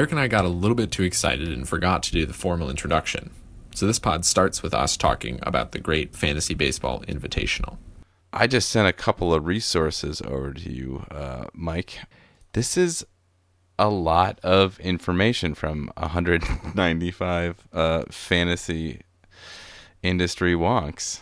Eric 0.00 0.12
and 0.12 0.20
I 0.20 0.28
got 0.28 0.46
a 0.46 0.48
little 0.48 0.74
bit 0.74 0.90
too 0.90 1.02
excited 1.02 1.48
and 1.48 1.68
forgot 1.68 2.02
to 2.04 2.12
do 2.12 2.24
the 2.24 2.32
formal 2.32 2.70
introduction. 2.70 3.32
So 3.74 3.86
this 3.86 3.98
pod 3.98 4.24
starts 4.24 4.62
with 4.62 4.72
us 4.72 4.96
talking 4.96 5.38
about 5.42 5.72
the 5.72 5.78
great 5.78 6.16
Fantasy 6.16 6.54
Baseball 6.54 7.02
Invitational. 7.02 7.76
I 8.32 8.46
just 8.46 8.70
sent 8.70 8.88
a 8.88 8.94
couple 8.94 9.34
of 9.34 9.44
resources 9.44 10.22
over 10.22 10.54
to 10.54 10.72
you, 10.72 11.04
uh, 11.10 11.48
Mike. 11.52 11.98
This 12.54 12.78
is 12.78 13.04
a 13.78 13.90
lot 13.90 14.40
of 14.42 14.80
information 14.80 15.52
from 15.54 15.92
195 15.98 17.68
uh, 17.70 18.04
fantasy 18.10 19.02
industry 20.02 20.54
wonks. 20.54 21.20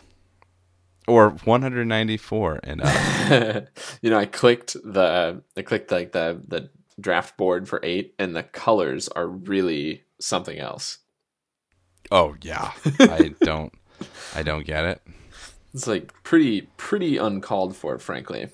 Or 1.09 1.31
194 1.31 2.61
and 2.63 2.83
up. 2.85 3.67
you 4.03 4.11
know, 4.11 4.19
I 4.19 4.27
clicked 4.27 4.75
the 4.75 5.43
I 5.57 5.63
clicked 5.63 5.91
like 5.91 6.13
the 6.13 6.41
the 6.47 6.71
draft 7.01 7.37
board 7.37 7.69
for 7.69 7.81
eight, 7.83 8.15
and 8.19 8.35
the 8.35 8.43
colors 8.43 9.09
are 9.09 9.27
really 9.27 10.05
something 10.19 10.59
else. 10.59 10.99
oh 12.11 12.37
yeah, 12.43 12.73
I 13.01 13.35
don't, 13.41 13.73
I 14.35 14.43
don't 14.43 14.67
get 14.67 14.85
it. 14.85 15.03
It's 15.75 15.87
like 15.87 16.13
pretty 16.23 16.63
pretty 16.77 17.17
uncalled 17.17 17.77
for, 17.77 17.99
frankly. 17.99 18.49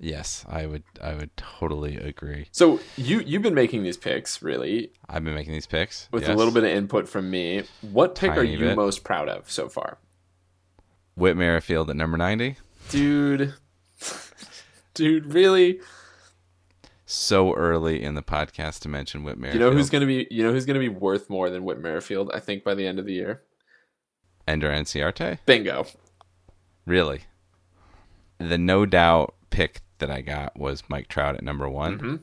Yes, 0.00 0.44
I 0.48 0.66
would, 0.66 0.84
I 1.02 1.14
would 1.14 1.36
totally 1.36 1.96
agree. 1.96 2.46
So 2.52 2.80
you 2.96 3.20
you've 3.20 3.42
been 3.42 3.54
making 3.54 3.82
these 3.82 3.96
picks 3.96 4.42
really 4.42 4.92
I've 5.08 5.24
been 5.24 5.34
making 5.34 5.52
these 5.52 5.66
picks 5.66 6.08
with 6.12 6.22
yes. 6.22 6.30
a 6.30 6.34
little 6.34 6.52
bit 6.52 6.62
of 6.62 6.70
input 6.70 7.08
from 7.08 7.30
me. 7.30 7.64
What 7.80 8.14
pick 8.14 8.30
are 8.30 8.44
you 8.44 8.58
bit. 8.58 8.76
most 8.76 9.02
proud 9.02 9.28
of 9.28 9.50
so 9.50 9.68
far, 9.68 9.98
Whit 11.16 11.36
Merrifield 11.36 11.90
at 11.90 11.96
number 11.96 12.16
90. 12.16 12.56
dude? 12.90 13.54
dude, 14.94 15.34
really? 15.34 15.80
So 17.10 17.54
early 17.54 18.02
in 18.02 18.16
the 18.16 18.22
podcast 18.22 18.80
to 18.80 18.88
mention 18.90 19.24
Whit 19.24 19.38
Merrifield. 19.38 19.62
You 19.62 19.70
know 19.70 19.74
who's 19.74 19.88
gonna 19.88 20.04
be 20.04 20.28
you 20.30 20.42
know 20.42 20.52
who's 20.52 20.66
gonna 20.66 20.78
be 20.78 20.90
worth 20.90 21.30
more 21.30 21.48
than 21.48 21.64
Whit 21.64 21.80
Merrifield? 21.80 22.30
I 22.34 22.38
think 22.38 22.64
by 22.64 22.74
the 22.74 22.86
end 22.86 22.98
of 22.98 23.06
the 23.06 23.14
year. 23.14 23.40
Ender 24.46 24.68
Inciarte? 24.68 25.38
Bingo. 25.46 25.86
Really? 26.84 27.22
The 28.36 28.58
no 28.58 28.84
doubt 28.84 29.34
pick 29.48 29.80
that 30.00 30.10
I 30.10 30.20
got 30.20 30.58
was 30.58 30.82
Mike 30.88 31.08
Trout 31.08 31.34
at 31.34 31.42
number 31.42 31.66
one. 31.66 31.98
Mhm. 31.98 32.20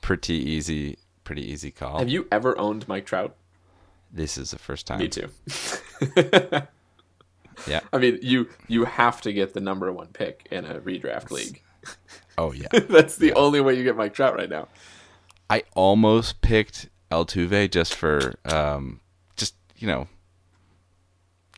Pretty 0.00 0.36
easy, 0.36 0.96
pretty 1.24 1.42
easy 1.42 1.70
call. 1.70 1.98
Have 1.98 2.08
you 2.08 2.26
ever 2.32 2.56
owned 2.58 2.88
Mike 2.88 3.04
Trout? 3.04 3.36
this 4.10 4.38
is 4.38 4.52
the 4.52 4.58
first 4.58 4.86
time. 4.86 5.00
Me 5.00 5.08
too. 5.08 5.28
Yeah. 7.68 7.80
I 7.92 7.98
mean, 7.98 8.18
you 8.22 8.48
you 8.66 8.86
have 8.86 9.20
to 9.20 9.32
get 9.32 9.52
the 9.52 9.60
number 9.60 9.92
one 9.92 10.08
pick 10.08 10.48
in 10.50 10.64
a 10.64 10.80
redraft 10.80 11.30
league. 11.30 11.62
Oh 12.38 12.52
yeah. 12.52 12.68
That's 12.72 13.16
the 13.16 13.32
only 13.34 13.60
way 13.60 13.74
you 13.74 13.84
get 13.84 13.96
Mike 13.96 14.14
Trout 14.14 14.34
right 14.34 14.48
now. 14.48 14.68
I 15.50 15.64
almost 15.74 16.40
picked 16.40 16.88
Altuve 17.10 17.70
just 17.70 17.94
for 17.94 18.34
um, 18.46 19.00
just 19.36 19.54
you 19.76 19.86
know 19.86 20.08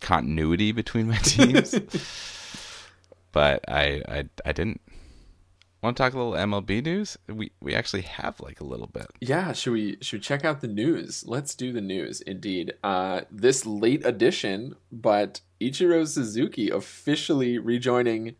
continuity 0.00 0.72
between 0.72 1.09
my 1.09 1.16
teams, 1.22 1.78
but 3.32 3.65
I, 3.69 4.03
I 4.09 4.25
I 4.44 4.53
didn't. 4.53 4.81
Want 5.81 5.99
to 5.99 6.03
talk 6.03 6.15
a 6.15 6.16
little 6.16 6.32
MLB 6.32 6.82
news? 6.82 7.19
We 7.28 7.53
we 7.60 7.75
actually 7.75 8.03
have 8.03 8.41
like 8.41 8.60
a 8.60 8.65
little 8.65 8.87
bit. 8.87 9.06
Yeah, 9.20 9.53
should 9.53 9.75
we 9.75 9.99
should 10.00 10.20
we 10.20 10.22
check 10.22 10.43
out 10.43 10.62
the 10.62 10.66
news? 10.66 11.25
Let's 11.26 11.54
do 11.54 11.72
the 11.72 11.82
news. 11.82 12.22
Indeed, 12.22 12.72
uh, 12.82 13.22
this 13.31 13.66
late 13.66 14.04
edition, 14.04 14.76
but 14.91 15.41
Ichiro 15.60 16.09
Suzuki 16.09 16.70
officially 16.70 17.59
rejoining 17.59 18.37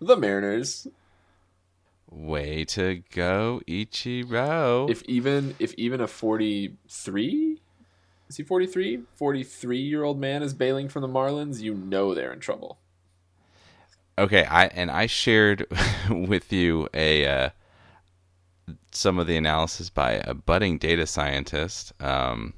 the 0.00 0.16
Mariners. 0.16 0.86
Way 2.16 2.64
to 2.64 3.02
go, 3.12 3.60
Ichiro! 3.68 4.88
If 4.88 5.02
even 5.02 5.54
if 5.58 5.74
even 5.74 6.00
a 6.00 6.06
forty 6.06 6.78
three, 6.88 7.60
is 8.28 8.36
he 8.36 8.42
43? 8.42 9.02
43 9.14 9.78
year 9.78 10.02
old 10.02 10.18
man 10.18 10.42
is 10.42 10.54
bailing 10.54 10.88
from 10.88 11.02
the 11.02 11.08
Marlins. 11.08 11.60
You 11.60 11.74
know 11.74 12.14
they're 12.14 12.32
in 12.32 12.40
trouble. 12.40 12.78
Okay, 14.18 14.44
I 14.44 14.66
and 14.68 14.90
I 14.90 15.06
shared 15.06 15.66
with 16.10 16.52
you 16.52 16.88
a 16.94 17.26
uh, 17.26 17.50
some 18.92 19.18
of 19.18 19.26
the 19.26 19.36
analysis 19.36 19.90
by 19.90 20.12
a 20.12 20.32
budding 20.32 20.78
data 20.78 21.06
scientist. 21.06 21.92
Um, 22.02 22.54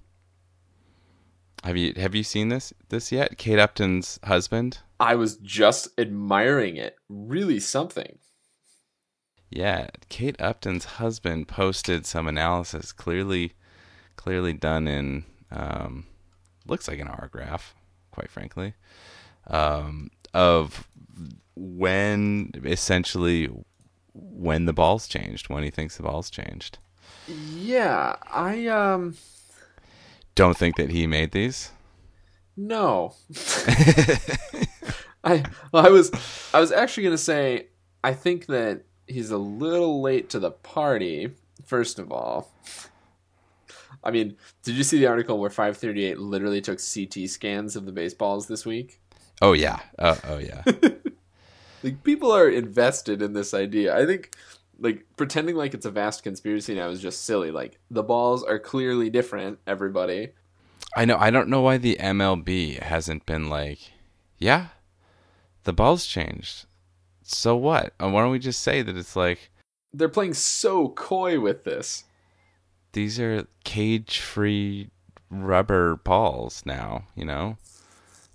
have 1.64 1.76
you 1.76 1.94
have 1.96 2.14
you 2.14 2.22
seen 2.22 2.48
this 2.48 2.72
this 2.90 3.10
yet? 3.10 3.38
Kate 3.38 3.58
Upton's 3.58 4.20
husband. 4.22 4.78
I 5.00 5.16
was 5.16 5.36
just 5.36 5.88
admiring 5.98 6.76
it. 6.76 6.96
Really 7.08 7.58
something. 7.58 8.18
Yeah, 9.50 9.88
Kate 10.08 10.36
Upton's 10.40 10.84
husband 10.84 11.48
posted 11.48 12.04
some 12.06 12.28
analysis, 12.28 12.92
clearly, 12.92 13.54
clearly 14.16 14.52
done 14.52 14.86
in 14.86 15.24
um, 15.50 16.06
looks 16.66 16.86
like 16.88 16.98
an 16.98 17.08
R 17.08 17.28
graph, 17.32 17.74
quite 18.10 18.30
frankly, 18.30 18.74
um, 19.46 20.10
of 20.34 20.86
when 21.56 22.52
essentially 22.64 23.48
when 24.12 24.66
the 24.66 24.72
balls 24.72 25.08
changed, 25.08 25.48
when 25.48 25.62
he 25.62 25.70
thinks 25.70 25.96
the 25.96 26.02
balls 26.02 26.28
changed. 26.30 26.78
Yeah, 27.26 28.16
I 28.30 28.66
um 28.66 29.16
Don't 30.34 30.56
think 30.56 30.76
that 30.76 30.90
he 30.90 31.06
made 31.06 31.32
these. 31.32 31.70
no. 32.56 33.14
I 35.24 35.44
well, 35.72 35.86
I 35.86 35.90
was 35.90 36.10
I 36.54 36.60
was 36.60 36.72
actually 36.72 37.04
gonna 37.04 37.18
say 37.18 37.66
I 38.04 38.14
think 38.14 38.46
that 38.46 38.84
he's 39.08 39.30
a 39.30 39.38
little 39.38 40.00
late 40.00 40.30
to 40.30 40.38
the 40.38 40.50
party. 40.50 41.32
First 41.64 41.98
of 41.98 42.12
all, 42.12 42.50
I 44.04 44.10
mean, 44.10 44.36
did 44.62 44.76
you 44.76 44.84
see 44.84 44.98
the 44.98 45.06
article 45.06 45.38
where 45.38 45.50
538 45.50 46.18
literally 46.18 46.60
took 46.60 46.78
CT 46.78 47.28
scans 47.28 47.76
of 47.76 47.84
the 47.84 47.92
baseballs 47.92 48.46
this 48.46 48.64
week? 48.64 49.00
Oh 49.42 49.52
yeah. 49.52 49.80
Oh, 49.98 50.18
oh 50.28 50.38
yeah. 50.38 50.62
Like 51.82 52.02
people 52.02 52.32
are 52.32 52.48
invested 52.48 53.22
in 53.22 53.32
this 53.32 53.54
idea. 53.54 53.96
I 53.96 54.06
think 54.06 54.34
like 54.80 55.06
pretending 55.16 55.56
like 55.56 55.74
it's 55.74 55.86
a 55.86 55.90
vast 55.90 56.22
conspiracy 56.22 56.74
now 56.74 56.88
is 56.88 57.00
just 57.00 57.24
silly. 57.24 57.50
Like 57.50 57.78
the 57.90 58.02
balls 58.02 58.42
are 58.42 58.58
clearly 58.58 59.10
different. 59.10 59.58
Everybody. 59.66 60.30
I 60.96 61.04
know. 61.04 61.16
I 61.18 61.30
don't 61.30 61.48
know 61.48 61.60
why 61.60 61.78
the 61.78 61.96
MLB 62.00 62.80
hasn't 62.80 63.26
been 63.26 63.48
like, 63.48 63.78
yeah, 64.38 64.68
the 65.64 65.72
balls 65.72 66.06
changed. 66.06 66.66
So 67.30 67.56
what? 67.56 67.92
Why 67.98 68.10
don't 68.10 68.30
we 68.30 68.38
just 68.38 68.60
say 68.62 68.80
that 68.80 68.96
it's 68.96 69.14
like 69.14 69.50
They're 69.92 70.08
playing 70.08 70.34
so 70.34 70.88
coy 70.88 71.38
with 71.38 71.64
this. 71.64 72.04
these 72.92 73.20
are 73.20 73.46
cage-free 73.64 74.88
rubber 75.30 75.96
balls 75.96 76.62
now? 76.64 77.04
You 77.14 77.26
know, 77.26 77.58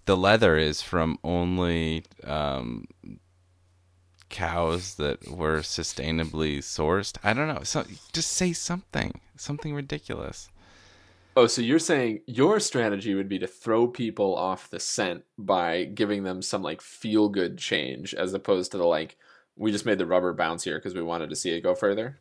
the 0.06 0.16
leather 0.16 0.58
is 0.58 0.82
from 0.84 1.18
only 1.24 2.04
um, 2.24 2.86
cows 4.30 4.96
that 4.96 5.28
were 5.28 5.60
sustainably 5.62 6.60
sourced. 6.60 7.18
I 7.24 7.34
don't 7.34 7.48
know. 7.48 7.64
So 7.64 7.86
just 8.14 8.32
say 8.32 8.54
something, 8.54 9.20
something 9.36 9.74
ridiculous. 9.74 10.50
Oh, 11.36 11.48
so 11.48 11.62
you're 11.62 11.80
saying 11.80 12.22
your 12.28 12.60
strategy 12.60 13.16
would 13.16 13.30
be 13.30 13.40
to 13.40 13.48
throw 13.48 13.88
people 13.88 14.36
off 14.36 14.70
the 14.70 14.80
scent 14.80 15.24
by 15.38 15.86
giving 15.86 16.24
them 16.24 16.42
some 16.42 16.62
like 16.62 16.82
feel 16.82 17.30
good 17.30 17.58
change 17.58 18.14
as 18.14 18.34
opposed 18.34 18.72
to 18.72 18.78
the 18.78 18.86
like 18.86 19.18
we 19.56 19.72
just 19.72 19.86
made 19.86 19.98
the 19.98 20.06
rubber 20.06 20.34
bounce 20.34 20.64
here 20.64 20.78
because 20.78 20.94
we 20.94 21.02
wanted 21.02 21.30
to 21.30 21.36
see 21.36 21.52
it 21.52 21.62
go 21.62 21.76
further. 21.76 22.20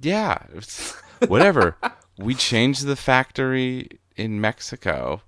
Yeah, 0.00 0.38
whatever. 1.28 1.76
we 2.18 2.34
changed 2.34 2.86
the 2.86 2.96
factory 2.96 3.88
in 4.16 4.40
Mexico 4.40 5.22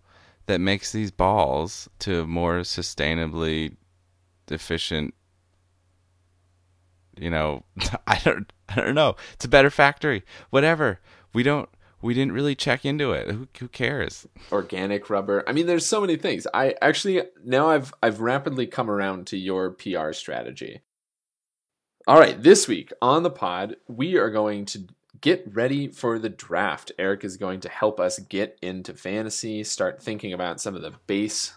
that 0.46 0.60
makes 0.60 0.93
these 0.93 1.10
balls 1.10 1.88
to 2.00 2.26
more 2.26 2.60
sustainably 2.60 3.76
efficient. 4.49 5.14
You 7.17 7.31
know, 7.31 7.64
I 8.06 8.20
don't, 8.25 8.52
I 8.69 8.76
don't 8.76 8.94
know. 8.94 9.17
It's 9.34 9.44
a 9.44 9.49
better 9.49 9.70
factory. 9.70 10.25
Whatever. 10.50 11.00
We 11.32 11.43
don't, 11.43 11.69
we 12.04 12.12
didn't 12.12 12.32
really 12.32 12.54
check 12.54 12.84
into 12.84 13.12
it. 13.12 13.30
Who, 13.30 13.48
who 13.58 13.66
cares? 13.66 14.26
Organic 14.52 15.08
rubber. 15.08 15.42
I 15.46 15.52
mean, 15.52 15.66
there's 15.66 15.86
so 15.86 16.02
many 16.02 16.16
things. 16.16 16.46
I 16.52 16.74
actually 16.82 17.22
now 17.42 17.70
I've 17.70 17.94
I've 18.02 18.20
rapidly 18.20 18.66
come 18.66 18.90
around 18.90 19.26
to 19.28 19.38
your 19.38 19.70
PR 19.70 20.12
strategy. 20.12 20.82
All 22.06 22.20
right, 22.20 22.40
this 22.40 22.68
week 22.68 22.92
on 23.00 23.22
the 23.22 23.30
pod, 23.30 23.76
we 23.88 24.18
are 24.18 24.28
going 24.28 24.66
to 24.66 24.86
get 25.22 25.50
ready 25.50 25.88
for 25.88 26.18
the 26.18 26.28
draft. 26.28 26.92
Eric 26.98 27.24
is 27.24 27.38
going 27.38 27.60
to 27.60 27.70
help 27.70 27.98
us 27.98 28.18
get 28.18 28.58
into 28.60 28.92
fantasy, 28.92 29.64
start 29.64 30.02
thinking 30.02 30.34
about 30.34 30.60
some 30.60 30.76
of 30.76 30.82
the 30.82 30.92
base 31.06 31.54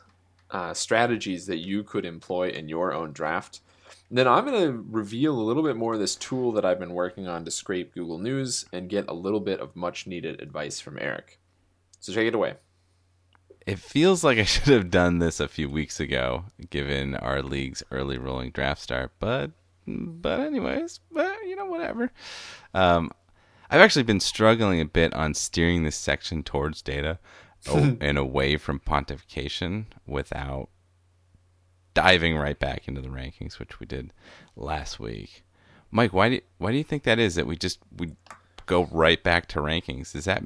uh, 0.51 0.73
strategies 0.73 1.45
that 1.47 1.57
you 1.57 1.83
could 1.83 2.05
employ 2.05 2.49
in 2.49 2.69
your 2.69 2.93
own 2.93 3.11
draft. 3.11 3.61
And 4.09 4.17
then 4.17 4.27
I'm 4.27 4.45
going 4.45 4.61
to 4.61 4.85
reveal 4.89 5.37
a 5.37 5.43
little 5.43 5.63
bit 5.63 5.75
more 5.75 5.93
of 5.93 5.99
this 5.99 6.15
tool 6.15 6.53
that 6.53 6.65
I've 6.65 6.79
been 6.79 6.93
working 6.93 7.27
on 7.27 7.43
to 7.45 7.51
scrape 7.51 7.93
Google 7.93 8.17
News 8.17 8.65
and 8.71 8.89
get 8.89 9.09
a 9.09 9.13
little 9.13 9.41
bit 9.41 9.59
of 9.59 9.75
much 9.75 10.07
needed 10.07 10.41
advice 10.41 10.79
from 10.79 10.97
Eric. 10.99 11.39
So 11.99 12.13
take 12.13 12.27
it 12.27 12.35
away. 12.35 12.55
It 13.65 13.79
feels 13.79 14.23
like 14.23 14.37
I 14.37 14.43
should 14.45 14.71
have 14.73 14.89
done 14.89 15.19
this 15.19 15.39
a 15.39 15.47
few 15.47 15.69
weeks 15.69 15.99
ago, 15.99 16.45
given 16.69 17.15
our 17.15 17.41
league's 17.41 17.83
early 17.91 18.17
rolling 18.17 18.51
draft 18.51 18.81
start. 18.81 19.11
But, 19.19 19.51
but 19.85 20.39
anyways, 20.39 21.01
but 21.11 21.35
you 21.45 21.57
know, 21.57 21.65
whatever. 21.65 22.11
Um, 22.73 23.11
I've 23.69 23.81
actually 23.81 24.03
been 24.03 24.21
struggling 24.21 24.79
a 24.79 24.85
bit 24.85 25.13
on 25.13 25.33
steering 25.33 25.83
this 25.83 25.97
section 25.97 26.43
towards 26.43 26.81
data 26.81 27.19
and 27.75 28.17
away 28.17 28.57
from 28.57 28.79
pontification 28.79 29.85
without 30.05 30.69
diving 31.93 32.35
right 32.37 32.59
back 32.59 32.87
into 32.87 33.01
the 33.01 33.07
rankings, 33.09 33.59
which 33.59 33.79
we 33.79 33.85
did 33.85 34.11
last 34.55 34.99
week. 34.99 35.43
Mike, 35.91 36.13
why 36.13 36.29
do 36.29 36.35
you, 36.35 36.41
why 36.57 36.71
do 36.71 36.77
you 36.77 36.83
think 36.83 37.03
that 37.03 37.17
is 37.19 37.35
that 37.35 37.47
we 37.47 37.55
just 37.55 37.79
we 37.95 38.11
go 38.65 38.85
right 38.91 39.21
back 39.23 39.47
to 39.49 39.59
rankings? 39.59 40.11
Does 40.13 40.25
that 40.25 40.43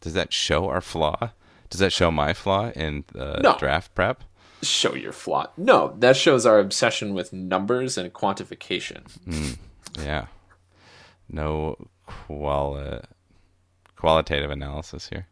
does 0.00 0.14
that 0.14 0.32
show 0.32 0.68
our 0.68 0.80
flaw? 0.80 1.30
Does 1.70 1.80
that 1.80 1.92
show 1.92 2.10
my 2.10 2.32
flaw 2.32 2.70
in 2.70 3.04
the 3.12 3.40
No. 3.42 3.56
draft 3.58 3.94
prep? 3.94 4.24
Show 4.62 4.94
your 4.94 5.12
flaw. 5.12 5.46
No, 5.56 5.94
that 6.00 6.16
shows 6.16 6.44
our 6.44 6.58
obsession 6.58 7.14
with 7.14 7.32
numbers 7.32 7.96
and 7.96 8.12
quantification. 8.12 9.04
Mm, 9.26 9.56
yeah. 9.98 10.26
No 11.30 11.76
quali- 12.06 13.00
qualitative 13.96 14.50
analysis 14.50 15.08
here. 15.08 15.28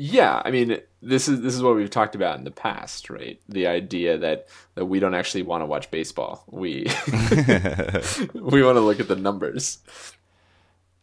Yeah, 0.00 0.40
I 0.44 0.52
mean, 0.52 0.78
this 1.02 1.26
is 1.26 1.40
this 1.40 1.54
is 1.56 1.62
what 1.62 1.74
we've 1.74 1.90
talked 1.90 2.14
about 2.14 2.38
in 2.38 2.44
the 2.44 2.52
past, 2.52 3.10
right? 3.10 3.40
The 3.48 3.66
idea 3.66 4.16
that 4.18 4.46
that 4.76 4.84
we 4.86 5.00
don't 5.00 5.14
actually 5.14 5.42
want 5.42 5.62
to 5.62 5.66
watch 5.66 5.90
baseball. 5.90 6.44
We 6.48 6.86
we 8.32 8.62
want 8.62 8.76
to 8.76 8.80
look 8.80 9.00
at 9.00 9.08
the 9.08 9.16
numbers. 9.18 9.78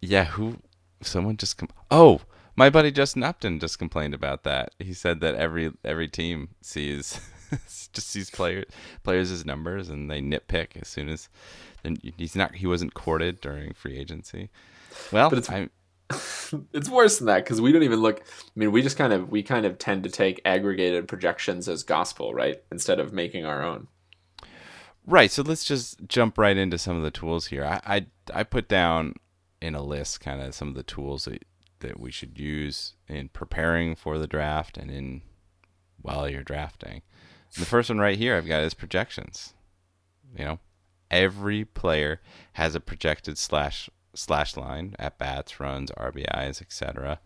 Yeah, 0.02 0.24
who? 0.26 0.58
Someone 1.02 1.36
just 1.38 1.58
com- 1.58 1.70
oh, 1.92 2.22
my 2.56 2.70
buddy 2.70 2.90
Justin 2.90 3.24
Upton 3.24 3.60
just 3.60 3.78
complained 3.78 4.14
about 4.14 4.44
that. 4.44 4.74
He 4.80 4.94
said 4.94 5.20
that 5.20 5.36
every 5.36 5.72
every 5.84 6.08
team 6.08 6.50
sees 6.62 7.20
just 7.92 8.08
sees 8.10 8.30
players 8.30 8.66
players 9.04 9.30
as 9.30 9.46
numbers 9.46 9.90
and 9.90 10.10
they 10.10 10.22
nitpick 10.22 10.82
as 10.82 10.88
soon 10.88 11.10
as 11.10 11.28
then 11.84 11.98
he's 12.18 12.36
not 12.36 12.56
he 12.56 12.66
wasn't 12.66 12.94
courted 12.94 13.42
during 13.42 13.74
free 13.74 13.98
agency. 13.98 14.50
Well, 15.12 15.30
But 15.30 15.40
it's- 15.40 15.54
I, 15.54 15.70
It's 16.74 16.90
worse 16.90 17.18
than 17.18 17.28
that 17.28 17.44
because 17.44 17.60
we 17.60 17.72
don't 17.72 17.84
even 17.84 18.02
look. 18.02 18.22
I 18.22 18.52
mean, 18.56 18.72
we 18.72 18.82
just 18.82 18.98
kind 18.98 19.12
of 19.12 19.30
we 19.30 19.42
kind 19.42 19.66
of 19.66 19.78
tend 19.78 20.04
to 20.04 20.10
take 20.10 20.42
aggregated 20.46 21.08
projections 21.08 21.68
as 21.68 21.84
gospel, 21.84 22.34
right? 22.34 22.62
Instead 22.72 23.00
of 23.00 23.14
making 23.14 23.46
our 23.46 23.64
own. 23.64 23.88
Right. 25.08 25.32
So 25.32 25.42
let's 25.42 25.66
just 25.66 26.08
jump 26.08 26.38
right 26.38 26.58
into 26.58 26.78
some 26.78 26.98
of 26.98 27.04
the 27.04 27.12
tools 27.12 27.48
here. 27.48 27.66
I 27.66 27.82
I, 27.86 28.06
I 28.34 28.44
put 28.44 28.68
down 28.68 29.16
in 29.62 29.76
a 29.76 29.82
list 29.82 30.22
kind 30.22 30.42
of 30.42 30.54
some 30.54 30.68
of 30.70 30.76
the 30.76 30.84
tools 30.84 31.26
that 31.26 31.44
that 31.80 32.00
we 32.00 32.12
should 32.12 32.40
use 32.40 32.94
in 33.08 33.30
preparing 33.30 33.96
for 33.96 34.18
the 34.18 34.28
draft 34.28 34.78
and 34.78 34.90
in 34.90 35.22
while 36.02 36.30
you're 36.30 36.44
drafting. 36.44 37.02
The 37.58 37.66
first 37.66 37.90
one 37.90 38.00
right 38.00 38.18
here 38.18 38.36
I've 38.36 38.48
got 38.48 38.64
is 38.64 38.74
projections. 38.74 39.54
You 40.38 40.46
know, 40.46 40.60
every 41.10 41.66
player 41.66 42.22
has 42.54 42.76
a 42.76 42.80
projected 42.80 43.38
slash 43.38 43.90
slash 44.16 44.58
line 44.58 44.96
at 44.98 45.18
bats, 45.18 45.60
runs, 45.60 45.92
RBIs, 45.92 46.62
etc. 46.62 47.20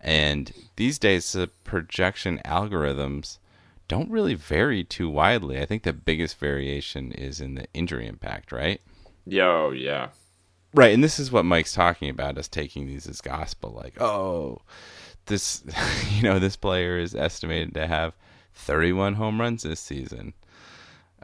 And 0.00 0.52
these 0.76 0.98
days 0.98 1.32
the 1.32 1.48
projection 1.64 2.40
algorithms 2.44 3.38
don't 3.88 4.10
really 4.10 4.34
vary 4.34 4.84
too 4.84 5.08
widely. 5.08 5.60
I 5.60 5.66
think 5.66 5.82
the 5.82 5.92
biggest 5.92 6.38
variation 6.38 7.12
is 7.12 7.40
in 7.40 7.54
the 7.54 7.66
injury 7.72 8.06
impact, 8.06 8.52
right? 8.52 8.80
Yo, 9.26 9.70
yeah. 9.70 10.08
Right, 10.74 10.92
and 10.92 11.02
this 11.02 11.18
is 11.18 11.32
what 11.32 11.46
Mike's 11.46 11.72
talking 11.72 12.10
about 12.10 12.36
us 12.36 12.48
taking 12.48 12.86
these 12.86 13.06
as 13.06 13.22
gospel 13.22 13.70
like, 13.70 14.00
oh, 14.00 14.60
this 15.26 15.64
you 16.12 16.22
know, 16.22 16.38
this 16.38 16.56
player 16.56 16.98
is 16.98 17.14
estimated 17.14 17.74
to 17.74 17.86
have 17.86 18.14
31 18.54 19.14
home 19.14 19.40
runs 19.40 19.62
this 19.62 19.80
season. 19.80 20.34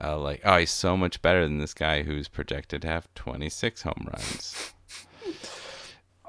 Uh, 0.03 0.19
like, 0.19 0.41
oh, 0.45 0.57
he's 0.57 0.71
so 0.71 0.97
much 0.97 1.23
better 1.23 1.45
than 1.45 1.59
this 1.59 1.75
guy 1.75 2.03
who's 2.03 2.27
projected 2.27 2.83
to 2.83 2.89
have 2.89 3.13
26 3.15 3.83
home 3.83 4.09
runs. 4.13 4.74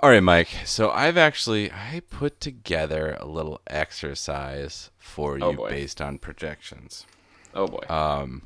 All 0.01 0.09
right, 0.09 0.21
Mike. 0.21 0.50
So 0.65 0.92
I've 0.92 1.18
actually 1.18 1.71
I 1.71 2.01
put 2.09 2.39
together 2.39 3.18
a 3.19 3.25
little 3.25 3.62
exercise 3.68 4.92
for 4.97 5.38
Oh, 5.42 5.51
you 5.51 5.57
boy. 5.57 5.69
based 5.69 6.01
on 6.01 6.18
projections. 6.19 7.06
Oh 7.53 7.68
boy. 7.68 7.83
Um, 7.89 8.44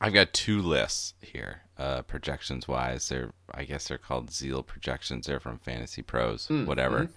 I've 0.00 0.12
got 0.12 0.32
two 0.32 0.60
lists 0.60 1.14
here, 1.20 1.62
uh, 1.78 2.02
projections 2.02 2.66
wise. 2.66 3.08
They're 3.08 3.32
I 3.54 3.64
guess 3.64 3.88
they're 3.88 3.98
called 3.98 4.32
Zeal 4.32 4.62
projections. 4.62 5.26
They're 5.26 5.40
from 5.40 5.58
Fantasy 5.58 6.02
Pros, 6.02 6.48
whatever. 6.50 7.08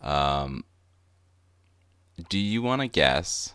Um, 0.00 0.64
do 2.28 2.38
you 2.38 2.62
want 2.62 2.80
to 2.82 2.88
guess? 2.88 3.54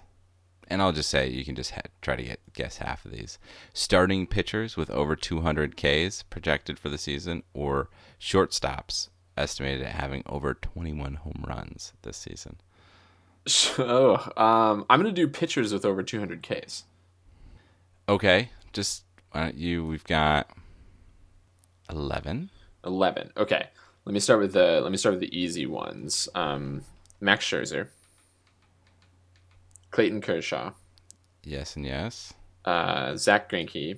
And 0.70 0.82
I'll 0.82 0.92
just 0.92 1.10
say 1.10 1.30
you 1.30 1.46
can 1.46 1.56
just 1.56 1.72
ha- 1.72 1.82
try 2.02 2.16
to 2.16 2.24
get 2.24 2.40
guess 2.54 2.78
half 2.78 3.06
of 3.06 3.12
these. 3.12 3.40
Starting 3.74 4.28
pitchers 4.28 4.76
with 4.76 4.90
over 4.90 5.16
200 5.16 5.78
Ks 5.78 6.24
projected 6.24 6.78
for 6.78 6.90
the 6.90 6.98
season, 6.98 7.44
or 7.54 7.90
shortstops 8.20 9.10
estimated 9.38 9.86
at 9.86 9.94
having 9.94 10.24
over 10.26 10.54
21 10.54 11.16
home 11.16 11.46
runs 11.48 11.94
this 12.02 12.18
season. 12.18 12.58
So 13.46 14.16
um, 14.36 14.86
I'm 14.90 15.00
gonna 15.00 15.14
do 15.14 15.28
pitchers 15.28 15.72
with 15.72 15.86
over 15.86 16.04
200 16.04 16.44
Ks. 16.44 16.84
Okay, 18.10 18.50
just 18.74 19.04
why 19.32 19.44
don't 19.44 19.56
you? 19.56 19.86
We've 19.86 20.04
got 20.04 20.50
11. 21.90 22.50
11. 22.86 23.32
Okay. 23.38 23.68
Let 24.06 24.14
me 24.14 24.20
start 24.20 24.40
with 24.40 24.54
the 24.54 24.80
let 24.82 24.92
me 24.92 24.98
start 24.98 25.14
with 25.14 25.22
the 25.22 25.38
easy 25.38 25.66
ones. 25.66 26.30
Um, 26.34 26.82
Max 27.20 27.46
Scherzer, 27.46 27.88
Clayton 29.98 30.22
Kershaw, 30.22 30.74
Yes 31.44 31.76
and 31.76 31.84
yes. 31.84 32.32
uh, 32.66 33.16
Zach 33.16 33.50
Greinke. 33.52 33.98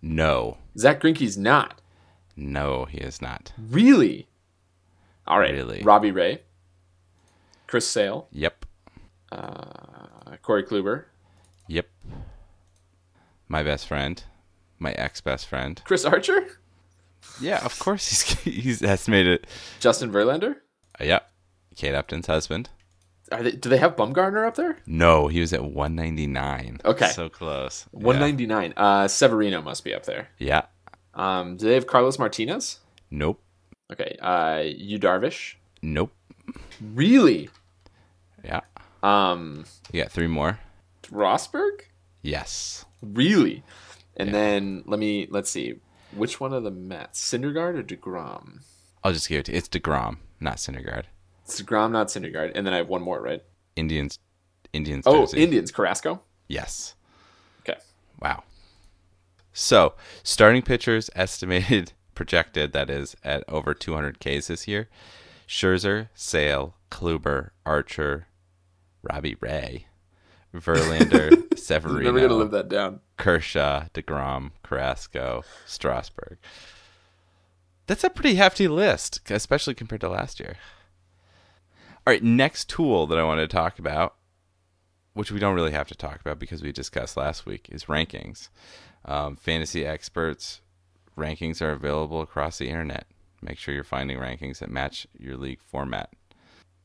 No, 0.00 0.56
Zach 0.78 1.02
Greinke's 1.02 1.36
not 1.36 1.82
no, 2.34 2.86
he 2.86 2.96
is 2.96 3.20
not. 3.20 3.52
really. 3.58 4.26
All 5.26 5.38
right. 5.38 5.52
Really? 5.52 5.82
Robbie 5.82 6.12
Ray, 6.12 6.40
Chris 7.66 7.86
Sale, 7.86 8.26
Yep, 8.32 8.64
uh, 9.30 10.36
Corey 10.40 10.62
Kluber, 10.64 11.04
yep. 11.68 11.86
My 13.48 13.62
best 13.62 13.86
friend, 13.86 14.24
my 14.78 14.92
ex 14.92 15.20
best 15.20 15.46
friend. 15.46 15.78
Chris 15.84 16.06
Archer, 16.06 16.58
Yeah, 17.38 17.62
of 17.66 17.78
course 17.78 18.08
he's 18.08 18.22
he's 18.64 18.82
estimated. 18.82 19.46
Justin 19.78 20.10
Verlander. 20.10 20.56
Uh, 20.98 21.04
yep, 21.04 21.30
Kate 21.76 21.94
Upton's 21.94 22.28
husband. 22.28 22.70
Are 23.32 23.42
they, 23.42 23.52
do 23.52 23.68
they 23.68 23.76
have 23.78 23.94
Bumgarner 23.96 24.46
up 24.46 24.56
there? 24.56 24.78
No, 24.86 25.28
he 25.28 25.40
was 25.40 25.52
at 25.52 25.62
199. 25.64 26.80
Okay. 26.84 27.08
so 27.10 27.28
close. 27.28 27.86
Yeah. 27.92 28.00
199. 28.06 28.74
Uh, 28.76 29.06
Severino 29.08 29.62
must 29.62 29.84
be 29.84 29.94
up 29.94 30.04
there. 30.04 30.28
Yeah. 30.38 30.62
Um, 31.14 31.56
do 31.56 31.66
they 31.68 31.74
have 31.74 31.86
Carlos 31.86 32.18
Martinez? 32.18 32.80
Nope. 33.10 33.40
Okay. 33.92 34.16
Uh, 34.20 34.62
Yu 34.64 34.98
Darvish. 34.98 35.54
Nope. 35.82 36.12
Really? 36.80 37.50
Yeah. 38.44 38.60
Um, 39.02 39.64
You 39.92 40.02
got 40.02 40.12
three 40.12 40.26
more. 40.26 40.58
Strasburg? 41.04 41.86
Yes. 42.22 42.84
Really? 43.02 43.62
And 44.16 44.28
Yeah. 44.28 44.32
then 44.32 44.82
let 44.86 44.98
me 45.00 45.26
let's 45.30 45.50
see. 45.50 45.76
Which 46.14 46.40
one 46.40 46.52
of 46.52 46.64
the 46.64 46.70
Mets? 46.70 47.20
Syndergaard 47.20 47.76
or 47.78 47.82
Degrom? 47.82 48.60
I'll 49.02 49.12
just 49.12 49.28
give 49.28 49.40
it 49.40 49.44
to 49.46 49.52
you. 49.52 49.58
It's 49.58 49.68
Degrom, 49.68 50.18
not 50.40 50.56
Syndergaard. 50.56 51.04
It's 51.50 51.60
Degrom, 51.60 51.90
not 51.90 52.08
Syndergaard. 52.08 52.52
And 52.54 52.64
then 52.64 52.72
I 52.72 52.78
have 52.78 52.88
one 52.88 53.02
more, 53.02 53.20
right? 53.20 53.42
Indians. 53.74 54.18
Indians. 54.72 55.04
Oh. 55.06 55.26
Indians. 55.34 55.72
Carrasco. 55.72 56.22
Yes. 56.46 56.94
Okay. 57.62 57.78
Wow. 58.20 58.44
So, 59.52 59.94
starting 60.22 60.62
pitchers 60.62 61.10
estimated, 61.16 61.92
projected, 62.14 62.72
that 62.72 62.88
is, 62.88 63.16
at 63.24 63.42
over 63.48 63.74
200 63.74 64.20
Ks 64.20 64.46
this 64.46 64.68
year. 64.68 64.88
Scherzer, 65.48 66.08
Sale, 66.14 66.76
Kluber, 66.92 67.50
Archer, 67.66 68.28
Robbie 69.02 69.36
Ray, 69.40 69.86
Verlander, 70.54 71.58
Severino, 71.58 72.12
Never 72.12 72.20
gonna 72.20 72.34
live 72.34 72.52
that 72.52 72.68
down. 72.68 73.00
Kershaw, 73.16 73.86
DeGrom, 73.92 74.52
Carrasco, 74.62 75.42
Strasburg. 75.66 76.38
That's 77.88 78.04
a 78.04 78.10
pretty 78.10 78.36
hefty 78.36 78.68
list, 78.68 79.20
especially 79.28 79.74
compared 79.74 80.02
to 80.02 80.08
last 80.08 80.38
year. 80.38 80.54
All 82.10 82.14
right, 82.14 82.24
next 82.24 82.68
tool 82.68 83.06
that 83.06 83.20
I 83.20 83.22
want 83.22 83.38
to 83.38 83.46
talk 83.46 83.78
about, 83.78 84.16
which 85.12 85.30
we 85.30 85.38
don't 85.38 85.54
really 85.54 85.70
have 85.70 85.86
to 85.86 85.94
talk 85.94 86.20
about 86.20 86.40
because 86.40 86.60
we 86.60 86.72
discussed 86.72 87.16
last 87.16 87.46
week, 87.46 87.68
is 87.70 87.84
rankings. 87.84 88.48
Um, 89.04 89.36
fantasy 89.36 89.86
experts 89.86 90.60
rankings 91.16 91.62
are 91.62 91.70
available 91.70 92.20
across 92.20 92.58
the 92.58 92.68
internet. 92.68 93.06
Make 93.40 93.58
sure 93.58 93.72
you're 93.72 93.84
finding 93.84 94.18
rankings 94.18 94.58
that 94.58 94.72
match 94.72 95.06
your 95.16 95.36
league 95.36 95.60
format. 95.60 96.10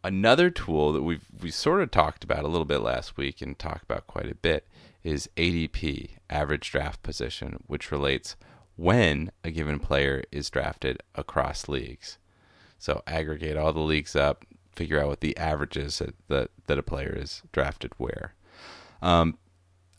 Another 0.04 0.52
tool 0.52 0.94
that 0.94 1.02
we've 1.02 1.26
we 1.42 1.50
sort 1.50 1.82
of 1.82 1.90
talked 1.90 2.24
about 2.24 2.44
a 2.44 2.48
little 2.48 2.64
bit 2.64 2.82
last 2.82 3.18
week 3.18 3.42
and 3.42 3.58
talked 3.58 3.82
about 3.82 4.06
quite 4.06 4.30
a 4.30 4.36
bit 4.36 4.68
is 5.04 5.28
ADP, 5.38 6.18
average 6.30 6.70
draft 6.70 7.02
position, 7.02 7.64
which 7.66 7.92
relates 7.92 8.36
when 8.76 9.32
a 9.44 9.50
given 9.50 9.80
player 9.80 10.24
is 10.32 10.52
drafted 10.52 11.02
across 11.16 11.68
leagues. 11.68 12.20
So 12.78 13.02
aggregate 13.08 13.58
all 13.58 13.74
the 13.74 13.80
leagues 13.80 14.16
up, 14.16 14.46
figure 14.76 15.00
out 15.00 15.08
what 15.08 15.22
the 15.22 15.38
average 15.38 15.78
is 15.78 16.00
that 16.00 16.16
that, 16.28 16.50
that 16.68 16.80
a 16.80 16.84
player 16.84 17.16
is 17.18 17.44
drafted 17.52 17.94
where. 17.98 18.34
Um, 19.02 19.38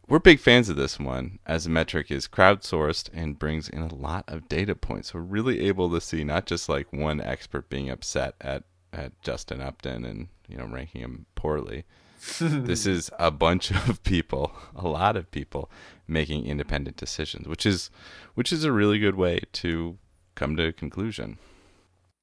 we're 0.08 0.18
big 0.20 0.38
fans 0.38 0.68
of 0.68 0.76
this 0.76 1.00
one 1.00 1.40
as 1.46 1.64
the 1.64 1.70
metric 1.70 2.10
is 2.10 2.28
crowdsourced 2.28 3.08
and 3.12 3.38
brings 3.38 3.68
in 3.68 3.82
a 3.82 3.94
lot 3.94 4.24
of 4.28 4.48
data 4.48 4.76
points. 4.76 5.12
We're 5.12 5.20
really 5.20 5.66
able 5.66 5.90
to 5.90 6.00
see 6.00 6.22
not 6.22 6.46
just 6.46 6.68
like 6.68 6.92
one 6.92 7.20
expert 7.20 7.68
being 7.68 7.90
upset 7.90 8.34
at, 8.40 8.64
at 8.92 9.20
Justin 9.22 9.60
Upton 9.60 10.04
and 10.04 10.28
you 10.48 10.56
know 10.56 10.66
ranking 10.66 11.00
him 11.00 11.26
poorly. 11.34 11.84
this 12.40 12.86
is 12.86 13.10
a 13.18 13.30
bunch 13.30 13.70
of 13.70 14.02
people, 14.02 14.52
a 14.74 14.88
lot 14.88 15.16
of 15.16 15.30
people 15.30 15.70
making 16.06 16.46
independent 16.46 16.96
decisions, 16.96 17.48
which 17.48 17.66
is 17.66 17.90
which 18.34 18.52
is 18.52 18.64
a 18.64 18.72
really 18.72 18.98
good 18.98 19.16
way 19.16 19.40
to 19.52 19.98
come 20.34 20.56
to 20.56 20.68
a 20.68 20.72
conclusion. 20.72 21.38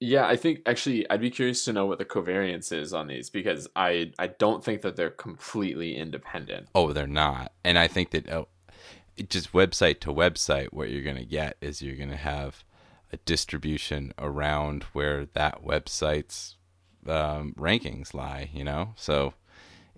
Yeah, 0.03 0.27
I 0.27 0.36
think 0.36 0.63
actually 0.65 1.10
I'd 1.10 1.22
be 1.22 1.29
curious 1.29 1.63
to 1.63 1.72
know 1.72 1.86
what 1.86 1.98
the 1.98 2.03
covariance 2.03 2.74
is 2.74 2.93
on 2.93 3.07
these 3.07 3.29
because 3.29 3.69
I 3.74 4.12
I 4.19 4.27
don't 4.27 4.62
think 4.62 4.81
that 4.81 4.98
they're 4.98 5.10
completely 5.10 5.95
independent. 5.95 6.67
Oh, 6.75 6.91
they're 6.91 7.07
not. 7.07 7.53
And 7.63 7.79
I 7.79 7.88
think 7.88 8.12
that 8.12 8.29
oh, 8.29 8.50
just 9.29 9.53
website 9.53 10.01
to 10.01 10.13
website 10.13 10.74
what 10.74 10.89
you're 10.89 11.03
going 11.03 11.15
to 11.15 11.25
get 11.25 11.55
is 11.62 11.81
you're 11.81 11.95
going 11.95 12.10
to 12.10 12.17
have 12.17 12.65
a 13.13 13.17
distribution 13.17 14.13
around 14.17 14.83
where 14.91 15.25
that 15.33 15.63
website's 15.63 16.57
um, 17.07 17.53
rankings 17.57 18.13
lie, 18.13 18.50
you 18.53 18.65
know? 18.65 18.93
So 18.98 19.36